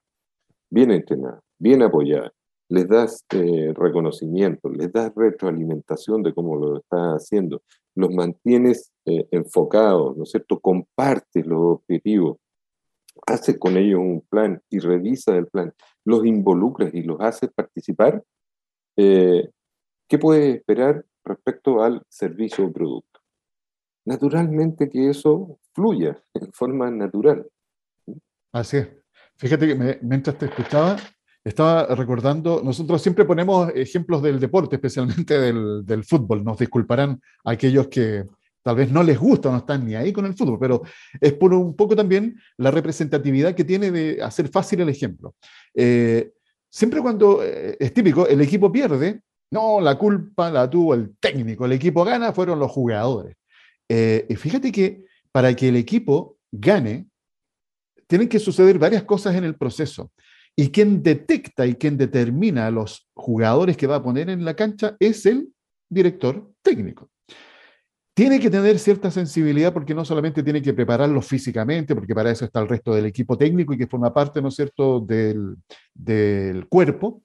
bien 0.69 0.91
entrenadas, 0.91 1.41
bien 1.59 1.83
apoyadas, 1.83 2.31
les 2.69 2.87
das 2.87 3.25
reconocimiento, 3.31 4.69
les 4.69 4.93
das 4.93 5.11
retroalimentación 5.17 6.23
de 6.23 6.35
cómo 6.35 6.57
lo 6.57 6.77
estás 6.77 7.23
haciendo, 7.23 7.63
los 7.95 8.11
mantienes 8.11 8.93
enfocados, 9.07 10.17
¿no 10.17 10.25
es 10.25 10.31
cierto? 10.31 10.61
Compartes 10.61 11.47
los 11.47 11.79
objetivos, 11.79 12.37
hace 13.27 13.59
con 13.59 13.77
ellos 13.77 14.01
un 14.01 14.23
plan 14.29 14.63
y 14.69 14.79
revisa 14.79 15.37
el 15.37 15.47
plan, 15.47 15.73
los 16.05 16.25
involucras 16.25 16.95
y 16.95 17.03
los 17.03 17.21
haces 17.21 17.51
participar, 17.55 18.23
eh, 18.97 19.51
¿qué 20.09 20.19
puedes 20.19 20.57
esperar 20.57 21.05
respecto 21.25 21.83
al 21.83 22.03
servicio 22.09 22.67
o 22.67 22.73
producto? 22.73 23.21
Naturalmente 24.07 24.89
que 24.89 25.11
eso 25.11 25.59
fluya 25.73 26.21
en 26.35 26.53
forma 26.53 26.91
natural. 26.91 27.47
Así 28.53 28.79
es. 28.79 28.89
Fíjate 29.37 29.69
que 29.69 29.99
mientras 30.03 30.37
te 30.37 30.47
escuchaba, 30.47 30.97
estaba 31.43 31.87
recordando, 31.95 32.61
nosotros 32.63 33.01
siempre 33.01 33.25
ponemos 33.25 33.71
ejemplos 33.75 34.23
del 34.23 34.39
deporte, 34.39 34.77
especialmente 34.77 35.39
del 35.39 36.05
fútbol. 36.05 36.45
Nos 36.45 36.59
disculparán 36.59 37.21
aquellos 37.45 37.89
que, 37.89 38.27
Tal 38.63 38.77
vez 38.77 38.91
no 38.91 39.03
les 39.03 39.19
gusta, 39.19 39.51
no 39.51 39.59
están 39.59 39.87
ni 39.87 39.95
ahí 39.95 40.13
con 40.13 40.27
el 40.27 40.35
fútbol, 40.35 40.59
pero 40.59 40.83
es 41.21 41.33
por 41.33 41.55
un 41.55 41.75
poco 41.75 41.97
también 41.97 42.39
la 42.59 42.71
representatividad 42.71 43.55
que 43.55 43.65
tiene 43.65 43.91
de 43.91 44.23
hacer 44.23 44.49
fácil 44.49 44.81
el 44.81 44.91
ejemplo. 44.91 45.35
Eh, 45.75 46.33
siempre 46.69 47.01
cuando 47.01 47.43
eh, 47.43 47.77
es 47.81 47.95
típico, 47.95 48.27
el 48.27 48.41
equipo 48.43 48.71
pierde, 48.71 49.23
no, 49.51 49.81
la 49.81 49.97
culpa 49.97 50.51
la 50.51 50.69
tuvo 50.69 50.95
el 50.95 51.17
técnico, 51.19 51.65
el 51.65 51.73
equipo 51.73 52.05
gana, 52.05 52.33
fueron 52.33 52.59
los 52.59 52.71
jugadores. 52.71 53.37
Eh, 53.89 54.27
y 54.29 54.37
fíjate 54.37 54.71
que 54.71 55.05
para 55.33 55.55
que 55.57 55.69
el 55.69 55.77
equipo 55.77 56.37
gane, 56.53 57.07
tienen 58.07 58.29
que 58.29 58.39
suceder 58.39 58.79
varias 58.79 59.05
cosas 59.05 59.37
en 59.37 59.45
el 59.45 59.55
proceso. 59.55 60.13
Y 60.55 60.71
quien 60.71 61.03
detecta 61.03 61.67
y 61.67 61.77
quien 61.77 61.97
determina 61.97 62.67
a 62.67 62.71
los 62.71 63.09
jugadores 63.15 63.77
que 63.77 63.87
va 63.87 63.97
a 63.97 64.03
poner 64.03 64.29
en 64.29 64.45
la 64.45 64.55
cancha 64.55 64.97
es 64.99 65.25
el 65.25 65.49
director 65.89 66.53
técnico 66.63 67.09
tiene 68.21 68.39
que 68.39 68.51
tener 68.51 68.79
cierta 68.79 69.11
sensibilidad 69.11 69.73
porque 69.73 69.95
no 69.95 70.05
solamente 70.05 70.43
tiene 70.43 70.61
que 70.61 70.75
prepararlos 70.75 71.27
físicamente, 71.27 71.95
porque 71.95 72.15
para 72.15 72.31
eso 72.31 72.45
está 72.45 72.61
el 72.61 72.69
resto 72.69 72.95
del 72.95 73.07
equipo 73.07 73.39
técnico 73.39 73.73
y 73.73 73.79
que 73.79 73.87
forma 73.87 74.13
parte, 74.13 74.43
¿no 74.43 74.51
cierto?, 74.51 75.01
del, 75.01 75.57
del 75.95 76.69
cuerpo, 76.69 77.23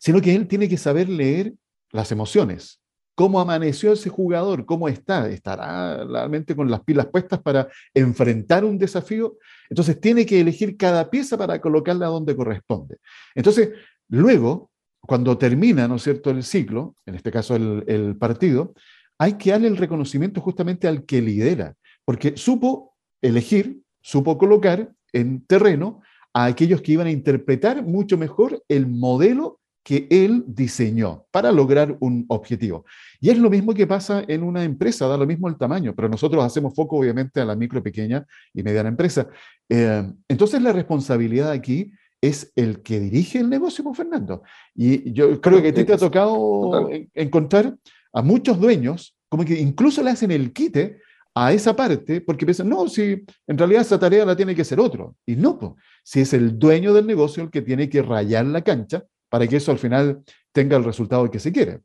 sino 0.00 0.20
que 0.20 0.34
él 0.34 0.48
tiene 0.48 0.68
que 0.68 0.76
saber 0.76 1.08
leer 1.08 1.54
las 1.92 2.10
emociones. 2.10 2.80
¿Cómo 3.14 3.40
amaneció 3.40 3.92
ese 3.92 4.10
jugador? 4.10 4.66
¿Cómo 4.66 4.88
está? 4.88 5.28
¿Estará 5.28 6.02
realmente 6.02 6.56
con 6.56 6.68
las 6.68 6.80
pilas 6.80 7.06
puestas 7.06 7.40
para 7.40 7.68
enfrentar 7.94 8.64
un 8.64 8.78
desafío? 8.78 9.36
Entonces 9.70 10.00
tiene 10.00 10.26
que 10.26 10.40
elegir 10.40 10.76
cada 10.76 11.10
pieza 11.10 11.38
para 11.38 11.60
colocarla 11.60 12.06
donde 12.06 12.34
corresponde. 12.34 12.96
Entonces, 13.36 13.70
luego, 14.08 14.68
cuando 14.98 15.38
termina, 15.38 15.86
¿no 15.86 16.00
cierto?, 16.00 16.30
el 16.30 16.42
ciclo, 16.42 16.96
en 17.06 17.14
este 17.14 17.30
caso 17.30 17.54
el 17.54 18.16
partido, 18.18 18.74
hay 19.18 19.34
que 19.34 19.50
darle 19.50 19.68
el 19.68 19.76
reconocimiento 19.76 20.40
justamente 20.40 20.88
al 20.88 21.04
que 21.04 21.22
lidera, 21.22 21.74
porque 22.04 22.36
supo 22.36 22.94
elegir, 23.20 23.80
supo 24.00 24.36
colocar 24.38 24.92
en 25.12 25.44
terreno 25.46 26.00
a 26.34 26.46
aquellos 26.46 26.80
que 26.80 26.92
iban 26.92 27.06
a 27.06 27.10
interpretar 27.10 27.82
mucho 27.84 28.16
mejor 28.16 28.62
el 28.68 28.86
modelo 28.86 29.60
que 29.84 30.06
él 30.10 30.44
diseñó 30.46 31.26
para 31.30 31.50
lograr 31.50 31.96
un 32.00 32.24
objetivo. 32.28 32.84
Y 33.20 33.30
es 33.30 33.38
lo 33.38 33.50
mismo 33.50 33.74
que 33.74 33.86
pasa 33.86 34.22
en 34.26 34.42
una 34.42 34.62
empresa, 34.62 35.08
da 35.08 35.16
lo 35.16 35.26
mismo 35.26 35.48
el 35.48 35.56
tamaño, 35.56 35.94
pero 35.94 36.08
nosotros 36.08 36.44
hacemos 36.44 36.74
foco 36.74 36.96
obviamente 36.96 37.40
a 37.40 37.44
la 37.44 37.56
micro, 37.56 37.82
pequeña 37.82 38.24
y 38.54 38.62
mediana 38.62 38.88
empresa. 38.88 39.26
Eh, 39.68 40.08
entonces 40.28 40.62
la 40.62 40.72
responsabilidad 40.72 41.50
aquí 41.50 41.92
es 42.20 42.52
el 42.54 42.82
que 42.82 43.00
dirige 43.00 43.40
el 43.40 43.50
negocio, 43.50 43.82
pues, 43.82 43.96
Fernando. 43.96 44.42
Y 44.74 45.12
yo 45.12 45.40
creo 45.40 45.60
que 45.60 45.68
a 45.68 45.74
ti 45.74 45.84
te 45.84 45.94
ha 45.94 45.98
tocado 45.98 46.88
encontrar 47.14 47.76
a 48.12 48.22
muchos 48.22 48.60
dueños 48.60 49.16
como 49.28 49.44
que 49.44 49.58
incluso 49.58 50.02
le 50.02 50.10
hacen 50.10 50.30
el 50.30 50.52
quite 50.52 51.00
a 51.34 51.52
esa 51.52 51.74
parte 51.74 52.20
porque 52.20 52.44
piensan, 52.44 52.68
no, 52.68 52.86
si 52.88 53.24
en 53.46 53.58
realidad 53.58 53.82
esa 53.82 53.98
tarea 53.98 54.26
la 54.26 54.36
tiene 54.36 54.54
que 54.54 54.62
hacer 54.62 54.78
otro. 54.78 55.16
Y 55.24 55.36
no, 55.36 55.58
pues, 55.58 55.72
si 56.04 56.20
es 56.20 56.34
el 56.34 56.58
dueño 56.58 56.92
del 56.92 57.06
negocio 57.06 57.42
el 57.42 57.50
que 57.50 57.62
tiene 57.62 57.88
que 57.88 58.02
rayar 58.02 58.44
la 58.46 58.62
cancha 58.62 59.04
para 59.30 59.46
que 59.46 59.56
eso 59.56 59.72
al 59.72 59.78
final 59.78 60.22
tenga 60.52 60.76
el 60.76 60.84
resultado 60.84 61.30
que 61.30 61.38
se 61.38 61.52
quiere. 61.52 61.80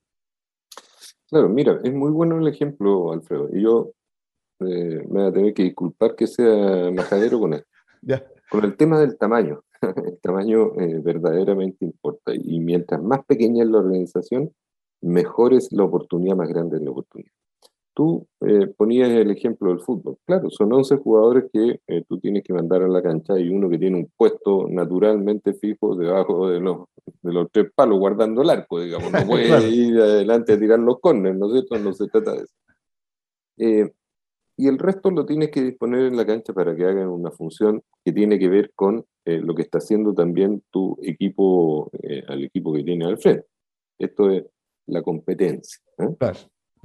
Claro, 1.30 1.50
mira, 1.50 1.80
es 1.84 1.94
muy 1.94 2.12
bueno 2.12 2.38
el 2.38 2.48
ejemplo, 2.48 3.12
Alfredo. 3.13 3.50
Y 3.54 3.62
yo 3.63 3.92
eh, 4.60 5.04
me 5.10 5.22
voy 5.22 5.26
a 5.28 5.34
tener 5.34 5.54
que 5.54 5.63
disculpar 5.63 6.16
que 6.16 6.28
sea 6.28 6.92
majadero 6.92 7.40
con 7.40 7.54
él. 7.54 7.63
Con 8.50 8.63
el 8.63 8.78
tema 8.78 8.98
del 8.98 9.18
tamaño. 9.18 9.62
el 9.82 10.20
tamaño 10.22 10.72
eh, 10.80 11.02
verdaderamente 11.04 11.84
importa. 11.84 12.32
Y 12.34 12.62
mientras 12.62 13.02
más 13.04 13.26
pequeña 13.26 13.63
es 13.63 13.70
la 13.70 13.80
organización, 13.80 14.54
mejor 15.02 15.54
es 15.54 15.72
la 15.72 15.84
oportunidad, 15.84 16.36
más 16.36 16.50
grande 16.50 16.78
es 16.78 16.84
la 16.84 16.92
oportunidad. 16.92 17.32
Tú 17.94 18.28
eh, 18.42 18.68
ponías 18.78 19.10
el 19.10 19.32
ejemplo 19.32 19.70
del 19.70 19.80
fútbol. 19.80 20.20
Claro, 20.24 20.52
son 20.52 20.72
11 20.72 20.98
jugadores 20.98 21.46
que 21.52 21.82
eh, 21.88 22.04
tú 22.08 22.20
tienes 22.20 22.44
que 22.44 22.54
mandar 22.54 22.84
a 22.84 22.88
la 22.88 23.02
cancha 23.02 23.40
y 23.40 23.50
uno 23.50 23.70
que 23.70 23.80
tiene 23.80 23.98
un 23.98 24.12
puesto 24.16 24.68
naturalmente 24.70 25.54
fijo 25.56 25.96
debajo 25.96 26.48
de 26.48 26.60
los, 26.60 26.86
de 27.24 27.34
los 27.34 27.52
tres 27.52 27.72
palos, 27.74 27.98
guardando 27.98 28.44
el 28.44 28.52
arco, 28.52 28.80
digamos. 28.80 29.12
No 29.12 29.20
puede 29.28 29.70
ir 29.70 30.00
adelante 30.00 30.54
a 30.54 30.60
tirar 30.60 30.78
los 30.78 31.00
corners, 31.00 31.38
¿no 31.38 31.48
es 31.48 31.54
cierto? 31.54 31.80
No 31.80 31.92
se 31.92 32.08
trata 32.08 32.34
de 32.34 32.44
eso. 32.44 32.54
Eh, 33.58 33.92
y 34.58 34.68
el 34.68 34.78
resto 34.78 35.10
lo 35.10 35.26
tienes 35.26 35.50
que 35.50 35.64
disponer 35.64 36.06
en 36.06 36.18
la 36.18 36.26
cancha 36.26 36.54
para 36.54 36.76
que 36.76 36.86
hagan 36.86 37.08
una 37.08 37.32
función 37.32 37.82
que 38.06 38.12
tiene 38.12 38.38
que 38.38 38.50
ver 38.50 38.72
con 38.76 39.06
lo 39.26 39.54
que 39.56 39.62
está 39.62 39.80
haciendo 39.80 40.14
también 40.14 40.64
tu 40.72 40.98
equipo, 41.02 41.92
al 42.28 42.46
equipo 42.46 42.72
que 42.74 42.84
tiene 42.84 43.06
al 43.06 43.18
frente. 43.18 43.46
Esto 44.00 44.32
es 44.32 44.46
la 44.88 45.02
competencia. 45.02 45.80
Claro. 46.17 46.39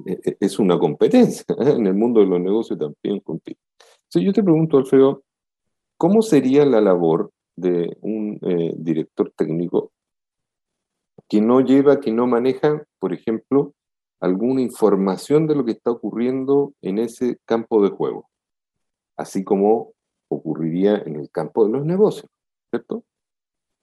E, 0.06 0.18
e, 0.24 0.36
es 0.40 0.58
una 0.58 0.78
competencia 0.78 1.44
en 1.58 1.86
el 1.86 1.94
mundo 1.94 2.20
de 2.20 2.26
los 2.26 2.40
negocios 2.40 2.78
también 2.78 3.20
contigo. 3.20 3.58
Entonces 4.04 4.22
yo 4.26 4.32
te 4.32 4.42
pregunto, 4.42 4.78
Alfredo, 4.78 5.22
¿cómo 5.96 6.22
sería 6.22 6.66
la 6.66 6.80
labor 6.80 7.30
de 7.56 7.96
un 8.00 8.38
eh, 8.42 8.74
director 8.76 9.32
técnico 9.36 9.92
que 11.28 11.40
no 11.40 11.60
lleva, 11.60 12.00
que 12.00 12.12
no 12.12 12.26
maneja, 12.26 12.84
por 12.98 13.12
ejemplo, 13.12 13.74
alguna 14.20 14.60
información 14.60 15.46
de 15.46 15.54
lo 15.54 15.64
que 15.64 15.72
está 15.72 15.90
ocurriendo 15.90 16.74
en 16.80 16.98
ese 16.98 17.38
campo 17.44 17.82
de 17.82 17.90
juego, 17.90 18.28
así 19.16 19.42
como 19.42 19.94
ocurriría 20.28 20.96
en 20.98 21.16
el 21.16 21.30
campo 21.30 21.64
de 21.64 21.72
los 21.72 21.84
negocios, 21.84 22.30
¿cierto? 22.70 23.04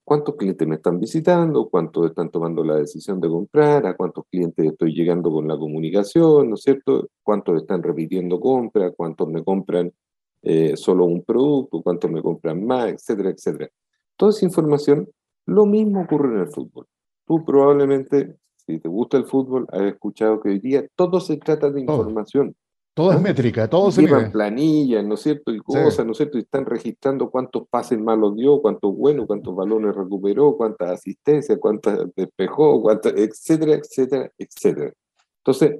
Cuántos 0.10 0.38
clientes 0.38 0.67
me 0.67 0.78
están 0.78 1.00
visitando, 1.00 1.69
cuántos 1.69 2.08
están 2.08 2.32
tomando 2.32 2.63
la 2.63 2.78
decisión 2.78 3.22
de 3.22 3.30
comprar, 3.30 3.86
a 3.86 3.95
cuántos 3.95 4.26
clientes 4.28 4.65
estoy 4.65 4.91
llegando 4.91 5.30
con 5.30 5.48
la 5.48 5.56
comunicación, 5.56 6.50
¿no 6.50 6.56
es 6.56 6.63
cierto? 6.63 7.10
Cuántos 7.22 7.62
están 7.62 7.84
repitiendo 7.84 8.39
compras, 8.39 8.91
cuántos 8.98 9.28
me 9.28 9.43
compran 9.43 9.93
eh, 10.41 10.76
solo 10.76 11.06
un 11.06 11.24
producto, 11.24 11.84
cuántos 11.84 12.10
me 12.10 12.24
compran 12.24 12.65
más, 12.65 12.89
etcétera, 12.89 13.30
etcétera. 13.30 13.69
Toda 14.17 14.32
esa 14.32 14.45
información, 14.45 15.08
lo 15.45 15.67
mismo 15.67 16.02
ocurre 16.02 16.34
en 16.34 16.39
el 16.39 16.48
fútbol. 16.48 16.88
Tú 17.28 17.45
probablemente, 17.45 18.36
si 18.65 18.80
te 18.80 18.89
gusta 18.89 19.17
el 19.17 19.26
fútbol, 19.26 19.67
has 19.72 19.84
escuchado 19.84 20.39
que 20.41 20.50
hoy 20.50 20.60
día 20.60 20.88
todo 20.95 21.19
se 21.19 21.38
trata 21.38 21.69
de 21.69 21.82
información. 21.82 22.56
Todo 22.99 23.13
es 23.13 23.21
métrica, 23.21 23.69
todo 23.69 23.91
se 23.91 24.01
Llevan 24.01 24.29
planillas, 24.29 25.05
¿no 25.05 25.13
es 25.13 25.21
cierto? 25.21 25.53
Y 25.53 25.59
cosas, 25.59 26.05
¿no 26.05 26.12
es 26.12 26.17
cierto? 26.17 26.38
Y 26.38 26.41
están 26.41 26.65
registrando 26.65 27.29
cuántos 27.29 27.65
pases 27.69 27.97
malos 27.97 28.35
dio, 28.35 28.62
cuántos 28.62 28.93
buenos, 28.93 29.25
cuántos 29.25 29.55
balones 29.55 29.95
recuperó, 29.95 30.57
cuántas 30.57 30.89
asistencias, 30.89 31.57
cuántas 31.62 32.13
despejó, 32.13 32.81
cuántas, 32.81 33.13
etcétera, 33.15 33.75
etcétera, 33.75 34.29
etcétera. 34.38 34.91
Entonces, 35.38 35.79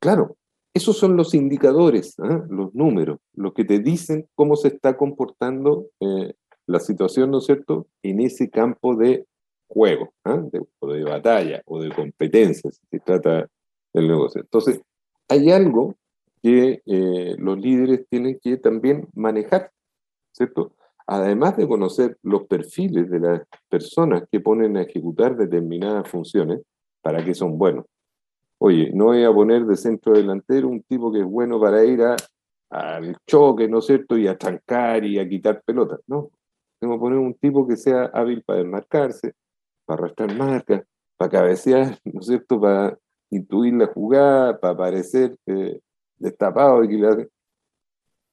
claro, 0.00 0.36
esos 0.74 0.98
son 0.98 1.16
los 1.16 1.34
indicadores, 1.34 2.18
¿eh? 2.18 2.42
los 2.48 2.74
números, 2.74 3.20
los 3.34 3.54
que 3.54 3.64
te 3.64 3.78
dicen 3.78 4.26
cómo 4.34 4.56
se 4.56 4.66
está 4.66 4.96
comportando 4.96 5.86
eh, 6.00 6.34
la 6.66 6.80
situación, 6.80 7.30
¿no 7.30 7.38
es 7.38 7.44
cierto?, 7.44 7.86
en 8.02 8.18
ese 8.18 8.50
campo 8.50 8.96
de 8.96 9.24
juego, 9.68 10.12
¿eh? 10.24 10.40
de, 10.50 10.64
o 10.80 10.92
de 10.92 11.04
batalla, 11.04 11.62
o 11.64 11.80
de 11.80 11.94
competencia, 11.94 12.72
si 12.72 12.80
se 12.90 12.98
trata 12.98 13.48
del 13.92 14.08
negocio. 14.08 14.40
Entonces, 14.40 14.80
hay 15.28 15.52
algo 15.52 15.94
que 16.44 16.82
eh, 16.84 17.36
los 17.38 17.58
líderes 17.58 18.06
tienen 18.10 18.38
que 18.38 18.58
también 18.58 19.08
manejar, 19.14 19.70
¿cierto? 20.30 20.74
Además 21.06 21.56
de 21.56 21.66
conocer 21.66 22.18
los 22.22 22.44
perfiles 22.44 23.08
de 23.08 23.18
las 23.18 23.42
personas 23.70 24.24
que 24.30 24.40
ponen 24.40 24.76
a 24.76 24.82
ejecutar 24.82 25.38
determinadas 25.38 26.06
funciones, 26.06 26.60
para 27.00 27.24
qué 27.24 27.32
son 27.32 27.56
buenos. 27.56 27.86
Oye, 28.58 28.90
no 28.92 29.06
voy 29.06 29.24
a 29.24 29.32
poner 29.32 29.64
de 29.64 29.74
centro 29.74 30.12
delantero 30.12 30.68
un 30.68 30.82
tipo 30.82 31.10
que 31.10 31.20
es 31.20 31.24
bueno 31.24 31.58
para 31.58 31.82
ir 31.82 32.02
al 32.68 33.16
choque, 33.26 33.66
¿no 33.66 33.78
es 33.78 33.86
cierto? 33.86 34.18
Y 34.18 34.26
a 34.26 34.36
trancar 34.36 35.02
y 35.06 35.18
a 35.18 35.26
quitar 35.26 35.62
pelotas, 35.64 36.00
¿no? 36.06 36.28
Tengo 36.78 36.96
que 36.96 37.00
poner 37.00 37.18
un 37.20 37.32
tipo 37.32 37.66
que 37.66 37.78
sea 37.78 38.10
hábil 38.12 38.42
para 38.42 38.58
desmarcarse, 38.58 39.32
para 39.86 40.04
arrastrar 40.04 40.36
marcas, 40.36 40.82
para 41.16 41.30
cabecear, 41.30 41.98
¿no 42.04 42.20
es 42.20 42.26
cierto? 42.26 42.60
Para 42.60 42.98
intuir 43.30 43.72
la 43.72 43.86
jugada, 43.86 44.60
para 44.60 44.74
aparecer 44.74 45.38
eh, 45.46 45.80
destapado, 46.18 46.82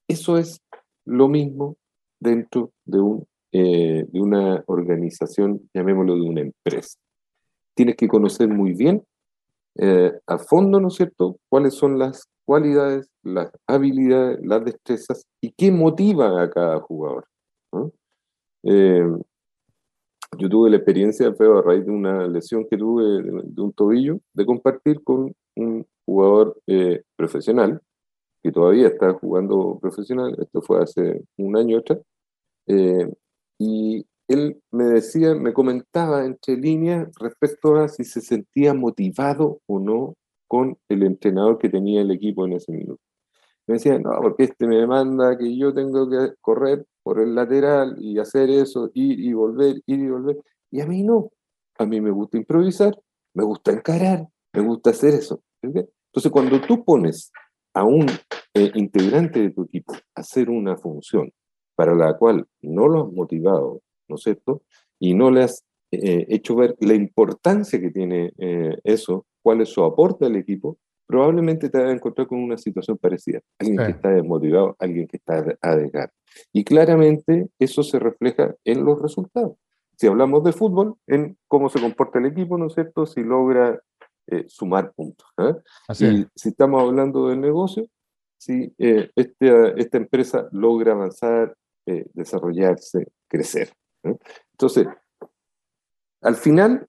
Eso 0.08 0.38
es 0.38 0.60
lo 1.04 1.28
mismo 1.28 1.76
dentro 2.20 2.72
de, 2.84 3.00
un, 3.00 3.26
eh, 3.52 4.06
de 4.08 4.20
una 4.20 4.62
organización, 4.66 5.68
llamémoslo 5.74 6.14
de 6.14 6.22
una 6.22 6.40
empresa. 6.40 6.98
Tienes 7.74 7.96
que 7.96 8.08
conocer 8.08 8.48
muy 8.48 8.74
bien 8.74 9.04
eh, 9.76 10.12
a 10.26 10.38
fondo, 10.38 10.80
¿no 10.80 10.88
es 10.88 10.94
cierto?, 10.94 11.38
cuáles 11.48 11.74
son 11.74 11.98
las 11.98 12.28
cualidades, 12.44 13.08
las 13.22 13.50
habilidades, 13.66 14.38
las 14.42 14.64
destrezas 14.64 15.26
y 15.40 15.52
qué 15.52 15.70
motiva 15.70 16.42
a 16.42 16.50
cada 16.50 16.80
jugador. 16.80 17.26
Eh, 18.64 19.04
yo 20.38 20.48
tuve 20.48 20.70
la 20.70 20.76
experiencia, 20.76 21.32
feo, 21.34 21.58
a 21.58 21.62
raíz 21.62 21.84
de 21.84 21.92
una 21.92 22.26
lesión 22.26 22.66
que 22.68 22.76
tuve 22.76 23.22
de, 23.22 23.60
un 23.60 23.72
tobillo, 23.72 24.20
de 24.34 24.46
compartir 24.46 25.02
con 25.02 25.34
un 25.56 25.86
jugador 26.04 26.60
eh, 26.66 27.02
profesional, 27.16 27.80
que 28.42 28.50
todavía 28.50 28.88
está 28.88 29.12
jugando 29.14 29.78
profesional, 29.80 30.36
esto 30.40 30.62
fue 30.62 30.82
hace 30.82 31.22
un 31.36 31.56
año 31.56 31.78
atrás, 31.78 32.00
eh, 32.66 33.12
y 33.58 34.04
él 34.28 34.60
me 34.70 34.84
decía, 34.84 35.34
me 35.34 35.52
comentaba 35.52 36.24
entre 36.24 36.56
líneas 36.56 37.08
respecto 37.20 37.76
a 37.76 37.88
si 37.88 38.04
se 38.04 38.20
sentía 38.20 38.74
motivado 38.74 39.60
o 39.66 39.78
no 39.78 40.14
con 40.48 40.76
el 40.88 41.02
entrenador 41.02 41.58
que 41.58 41.68
tenía 41.68 42.00
el 42.00 42.10
equipo 42.10 42.46
en 42.46 42.54
ese 42.54 42.72
minuto. 42.72 43.00
Me 43.66 43.74
decía, 43.74 43.98
no, 43.98 44.10
porque 44.20 44.44
este 44.44 44.66
me 44.66 44.76
demanda 44.76 45.36
que 45.38 45.56
yo 45.56 45.72
tengo 45.72 46.08
que 46.08 46.34
correr 46.40 46.84
por 47.02 47.20
el 47.20 47.34
lateral 47.34 47.96
y 48.00 48.18
hacer 48.18 48.50
eso, 48.50 48.90
ir 48.94 49.20
y 49.20 49.32
volver, 49.32 49.82
ir 49.86 50.00
y 50.00 50.08
volver. 50.08 50.38
Y 50.70 50.80
a 50.80 50.86
mí 50.86 51.02
no. 51.02 51.30
A 51.78 51.86
mí 51.86 52.00
me 52.00 52.10
gusta 52.10 52.36
improvisar, 52.36 52.98
me 53.34 53.44
gusta 53.44 53.72
encarar, 53.72 54.28
me 54.52 54.62
gusta 54.62 54.90
hacer 54.90 55.14
eso. 55.14 55.42
Entonces, 55.62 56.30
cuando 56.30 56.60
tú 56.60 56.84
pones 56.84 57.32
a 57.74 57.84
un 57.84 58.06
eh, 58.54 58.70
integrante 58.74 59.40
de 59.40 59.50
tu 59.50 59.62
equipo 59.62 59.94
a 59.94 60.20
hacer 60.20 60.50
una 60.50 60.76
función 60.76 61.32
para 61.74 61.94
la 61.94 62.16
cual 62.18 62.46
no 62.60 62.88
lo 62.88 63.06
has 63.06 63.12
motivado, 63.12 63.80
¿no 64.08 64.16
es 64.16 64.22
cierto? 64.22 64.62
Y 64.98 65.14
no 65.14 65.30
le 65.30 65.44
has 65.44 65.64
eh, 65.90 66.26
hecho 66.28 66.56
ver 66.56 66.76
la 66.80 66.94
importancia 66.94 67.80
que 67.80 67.90
tiene 67.90 68.32
eh, 68.38 68.78
eso, 68.84 69.26
cuál 69.42 69.62
es 69.62 69.70
su 69.70 69.82
aporte 69.82 70.26
al 70.26 70.36
equipo, 70.36 70.78
probablemente 71.12 71.68
te 71.68 71.76
vas 71.76 71.90
a 71.90 71.92
encontrar 71.92 72.26
con 72.26 72.42
una 72.42 72.56
situación 72.56 72.96
parecida. 72.96 73.40
Alguien 73.58 73.76
que 73.76 73.90
está 73.90 74.08
desmotivado, 74.08 74.76
alguien 74.78 75.06
que 75.06 75.18
está 75.18 75.44
a 75.60 75.76
desgar. 75.76 76.10
Y 76.54 76.64
claramente 76.64 77.50
eso 77.58 77.82
se 77.82 77.98
refleja 77.98 78.54
en 78.64 78.82
los 78.82 79.02
resultados. 79.02 79.58
Si 79.98 80.06
hablamos 80.06 80.42
de 80.42 80.54
fútbol, 80.54 80.94
en 81.06 81.36
cómo 81.48 81.68
se 81.68 81.82
comporta 81.82 82.18
el 82.18 82.24
equipo, 82.24 82.56
¿no 82.56 82.68
es 82.68 82.72
cierto? 82.72 83.04
Si 83.04 83.22
logra 83.22 83.78
eh, 84.26 84.46
sumar 84.48 84.94
puntos. 84.94 85.28
¿eh? 85.36 85.54
Y 85.90 86.26
si 86.34 86.48
estamos 86.48 86.80
hablando 86.80 87.28
del 87.28 87.42
negocio, 87.42 87.86
si 88.38 88.74
eh, 88.78 89.10
este, 89.14 89.78
esta 89.82 89.98
empresa 89.98 90.48
logra 90.50 90.92
avanzar, 90.92 91.54
desarrollarse, 91.84 93.08
crecer. 93.28 93.70
Entonces, 94.52 94.86
al 96.22 96.36
final, 96.36 96.88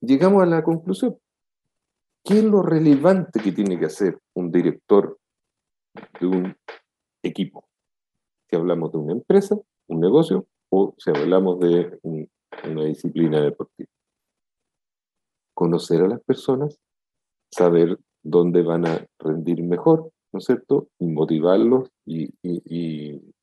llegamos 0.00 0.42
a 0.42 0.46
la 0.46 0.62
conclusión. 0.62 1.18
¿Qué 2.24 2.38
es 2.38 2.44
lo 2.44 2.62
relevante 2.62 3.40
que 3.40 3.52
tiene 3.52 3.78
que 3.78 3.86
hacer 3.86 4.18
un 4.34 4.50
director 4.50 5.18
de 6.20 6.26
un 6.26 6.56
equipo? 7.22 7.68
Si 8.50 8.56
hablamos 8.56 8.92
de 8.92 8.98
una 8.98 9.12
empresa, 9.12 9.56
un 9.88 10.00
negocio, 10.00 10.46
o 10.70 10.94
si 10.98 11.10
hablamos 11.10 11.58
de 11.60 11.98
una 12.02 12.84
disciplina 12.84 13.40
deportiva. 13.40 13.88
conocer 15.54 16.02
a 16.02 16.08
las 16.08 16.20
personas, 16.22 16.78
saber 17.50 17.98
dónde 18.22 18.62
van 18.62 18.86
a 18.86 19.06
rendir 19.18 19.62
mejor, 19.62 20.12
¿no 20.32 20.38
es 20.38 20.44
cierto? 20.44 20.88
Y 20.98 21.06
motivarlos 21.06 21.90
y, 22.06 22.28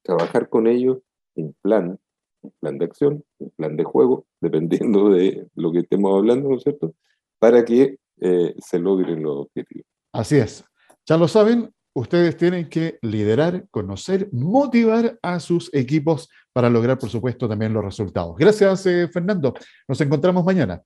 trabajar 0.02 0.50
con 0.50 0.68
ellos 0.68 1.00
en 1.36 1.54
plan, 1.62 2.00
en 2.44 2.52
plan 2.60 2.78
de 2.78 2.86
acción, 2.86 3.24
en 3.40 3.50
plan 3.50 3.76
de 3.76 3.84
juego, 3.84 4.26
dependiendo 4.42 5.10
de 5.10 5.50
lo 5.56 5.72
que 5.72 5.80
estemos 5.80 6.16
hablando, 6.16 6.50
¿no 6.50 6.56
es 6.56 6.64
cierto? 6.64 6.94
Para 7.40 7.66
que 7.66 7.98
eh, 8.20 8.56
se 8.60 8.80
logren 8.80 9.24
los 9.24 9.48
objetivos. 9.48 9.86
Así 10.14 10.38
es. 10.38 10.64
Ya 11.06 11.18
lo 11.18 11.28
saben, 11.28 11.74
ustedes 11.94 12.38
tienen 12.38 12.70
que 12.70 12.98
liderar, 13.02 13.68
conocer, 13.70 14.30
motivar 14.32 15.18
a 15.22 15.40
sus 15.40 15.74
equipos 15.74 16.30
para 16.54 16.70
lograr, 16.70 16.98
por 16.98 17.10
supuesto, 17.10 17.48
también 17.48 17.74
los 17.74 17.84
resultados. 17.84 18.36
Gracias, 18.38 18.86
eh, 18.86 19.08
Fernando. 19.08 19.54
Nos 19.88 20.00
encontramos 20.02 20.44
mañana. 20.44 20.82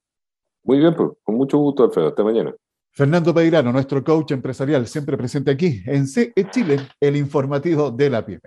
Muy 0.64 0.80
bien, 0.80 0.96
pues, 0.96 1.12
con 1.24 1.36
mucho 1.36 1.58
gusto, 1.58 1.84
Alfredo. 1.84 2.10
Hasta 2.10 2.24
mañana. 2.24 2.54
Fernando 2.92 3.34
Peirano, 3.34 3.72
nuestro 3.72 4.04
coach 4.04 4.32
empresarial, 4.32 4.88
siempre 4.88 5.16
presente 5.16 5.52
aquí 5.52 5.82
en 5.86 6.08
CE 6.08 6.34
Chile, 6.52 6.78
el 7.00 7.16
informativo 7.16 7.92
de 7.92 8.10
la 8.10 8.26
PYME. 8.26 8.42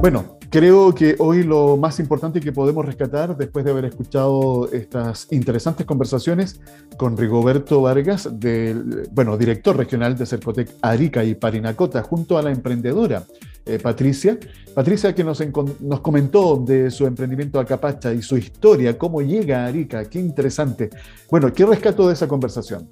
Bueno, 0.00 0.36
Creo 0.48 0.94
que 0.94 1.16
hoy 1.18 1.42
lo 1.42 1.76
más 1.76 1.98
importante 1.98 2.40
que 2.40 2.52
podemos 2.52 2.86
rescatar 2.86 3.36
después 3.36 3.64
de 3.64 3.72
haber 3.72 3.86
escuchado 3.86 4.70
estas 4.72 5.26
interesantes 5.30 5.84
conversaciones 5.84 6.60
con 6.96 7.16
Rigoberto 7.16 7.82
Vargas, 7.82 8.28
del, 8.32 9.08
bueno, 9.10 9.36
director 9.36 9.76
regional 9.76 10.16
de 10.16 10.24
Cercotec 10.24 10.70
Arica 10.82 11.24
y 11.24 11.34
Parinacota, 11.34 12.02
junto 12.02 12.38
a 12.38 12.42
la 12.42 12.52
emprendedora 12.52 13.24
eh, 13.64 13.80
Patricia. 13.80 14.38
Patricia 14.72 15.14
que 15.14 15.24
nos, 15.24 15.42
comentó 16.00 16.56
de 16.56 16.90
su 16.90 17.06
emprendimiento 17.06 17.58
Acapacha 17.58 18.12
y 18.12 18.22
su 18.22 18.36
historia, 18.36 18.96
cómo 18.96 19.20
llega 19.20 19.64
a 19.64 19.66
Arica, 19.66 20.04
qué 20.04 20.20
interesante. 20.20 20.90
Bueno, 21.28 21.52
¿qué 21.52 21.66
rescato 21.66 22.06
de 22.06 22.14
esa 22.14 22.28
conversación? 22.28 22.88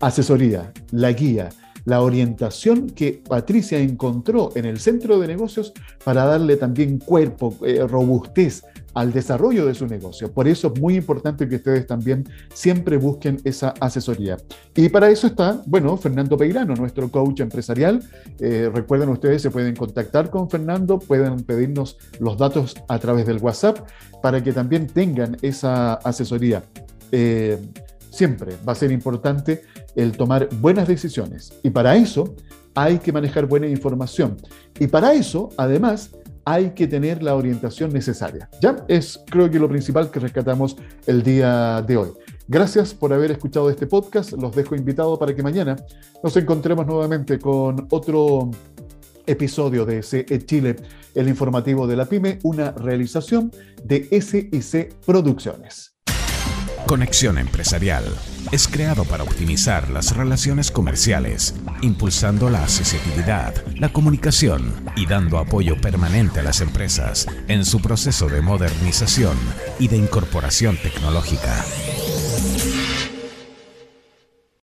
Asesoría, 0.00 0.72
la 0.92 1.12
guía, 1.12 1.50
la 1.90 2.02
orientación 2.02 2.88
que 2.88 3.20
Patricia 3.28 3.76
encontró 3.80 4.50
en 4.54 4.64
el 4.64 4.78
centro 4.78 5.18
de 5.18 5.26
negocios 5.26 5.72
para 6.04 6.24
darle 6.24 6.54
también 6.54 6.98
cuerpo, 6.98 7.56
eh, 7.66 7.84
robustez 7.84 8.62
al 8.94 9.12
desarrollo 9.12 9.66
de 9.66 9.74
su 9.74 9.88
negocio. 9.88 10.32
Por 10.32 10.46
eso 10.46 10.72
es 10.72 10.80
muy 10.80 10.94
importante 10.94 11.48
que 11.48 11.56
ustedes 11.56 11.88
también 11.88 12.28
siempre 12.54 12.96
busquen 12.96 13.38
esa 13.42 13.70
asesoría. 13.80 14.36
Y 14.76 14.88
para 14.88 15.10
eso 15.10 15.26
está, 15.26 15.60
bueno, 15.66 15.96
Fernando 15.96 16.36
Peirano, 16.36 16.76
nuestro 16.76 17.10
coach 17.10 17.40
empresarial. 17.40 18.00
Eh, 18.38 18.70
recuerden 18.72 19.08
ustedes, 19.08 19.42
se 19.42 19.50
pueden 19.50 19.74
contactar 19.74 20.30
con 20.30 20.48
Fernando, 20.48 21.00
pueden 21.00 21.42
pedirnos 21.42 21.98
los 22.20 22.38
datos 22.38 22.76
a 22.86 23.00
través 23.00 23.26
del 23.26 23.38
WhatsApp 23.38 23.80
para 24.22 24.40
que 24.44 24.52
también 24.52 24.86
tengan 24.86 25.36
esa 25.42 25.94
asesoría. 25.94 26.62
Eh, 27.10 27.58
siempre 28.10 28.54
va 28.68 28.72
a 28.72 28.76
ser 28.76 28.92
importante 28.92 29.62
el 29.96 30.12
tomar 30.12 30.48
buenas 30.60 30.88
decisiones. 30.88 31.52
Y 31.62 31.70
para 31.70 31.96
eso 31.96 32.34
hay 32.74 32.98
que 32.98 33.12
manejar 33.12 33.46
buena 33.46 33.66
información. 33.66 34.36
Y 34.78 34.86
para 34.86 35.12
eso, 35.12 35.50
además, 35.56 36.10
hay 36.44 36.70
que 36.70 36.86
tener 36.86 37.22
la 37.22 37.34
orientación 37.34 37.92
necesaria. 37.92 38.48
Ya 38.60 38.84
es 38.88 39.20
creo 39.26 39.50
que 39.50 39.58
lo 39.58 39.68
principal 39.68 40.10
que 40.10 40.20
rescatamos 40.20 40.76
el 41.06 41.22
día 41.22 41.82
de 41.82 41.96
hoy. 41.96 42.10
Gracias 42.48 42.94
por 42.94 43.12
haber 43.12 43.30
escuchado 43.30 43.70
este 43.70 43.86
podcast. 43.86 44.32
Los 44.32 44.54
dejo 44.54 44.74
invitados 44.74 45.18
para 45.18 45.34
que 45.34 45.42
mañana 45.42 45.76
nos 46.22 46.36
encontremos 46.36 46.86
nuevamente 46.86 47.38
con 47.38 47.86
otro 47.90 48.50
episodio 49.26 49.84
de 49.84 50.02
CE 50.02 50.44
Chile, 50.44 50.76
el 51.14 51.28
informativo 51.28 51.86
de 51.86 51.96
la 51.96 52.06
PyME, 52.06 52.40
una 52.42 52.72
realización 52.72 53.52
de 53.84 54.08
SIC 54.20 54.94
Producciones. 55.04 55.94
Conexión 56.86 57.38
Empresarial 57.38 58.04
es 58.52 58.68
creado 58.68 59.04
para 59.04 59.24
optimizar 59.24 59.90
las 59.90 60.16
relaciones 60.16 60.70
comerciales, 60.70 61.54
impulsando 61.82 62.50
la 62.50 62.62
accesibilidad, 62.62 63.54
la 63.76 63.92
comunicación 63.92 64.72
y 64.96 65.06
dando 65.06 65.38
apoyo 65.38 65.80
permanente 65.80 66.40
a 66.40 66.42
las 66.42 66.60
empresas 66.60 67.26
en 67.48 67.64
su 67.64 67.80
proceso 67.80 68.28
de 68.28 68.40
modernización 68.40 69.36
y 69.78 69.88
de 69.88 69.96
incorporación 69.96 70.76
tecnológica. 70.76 71.64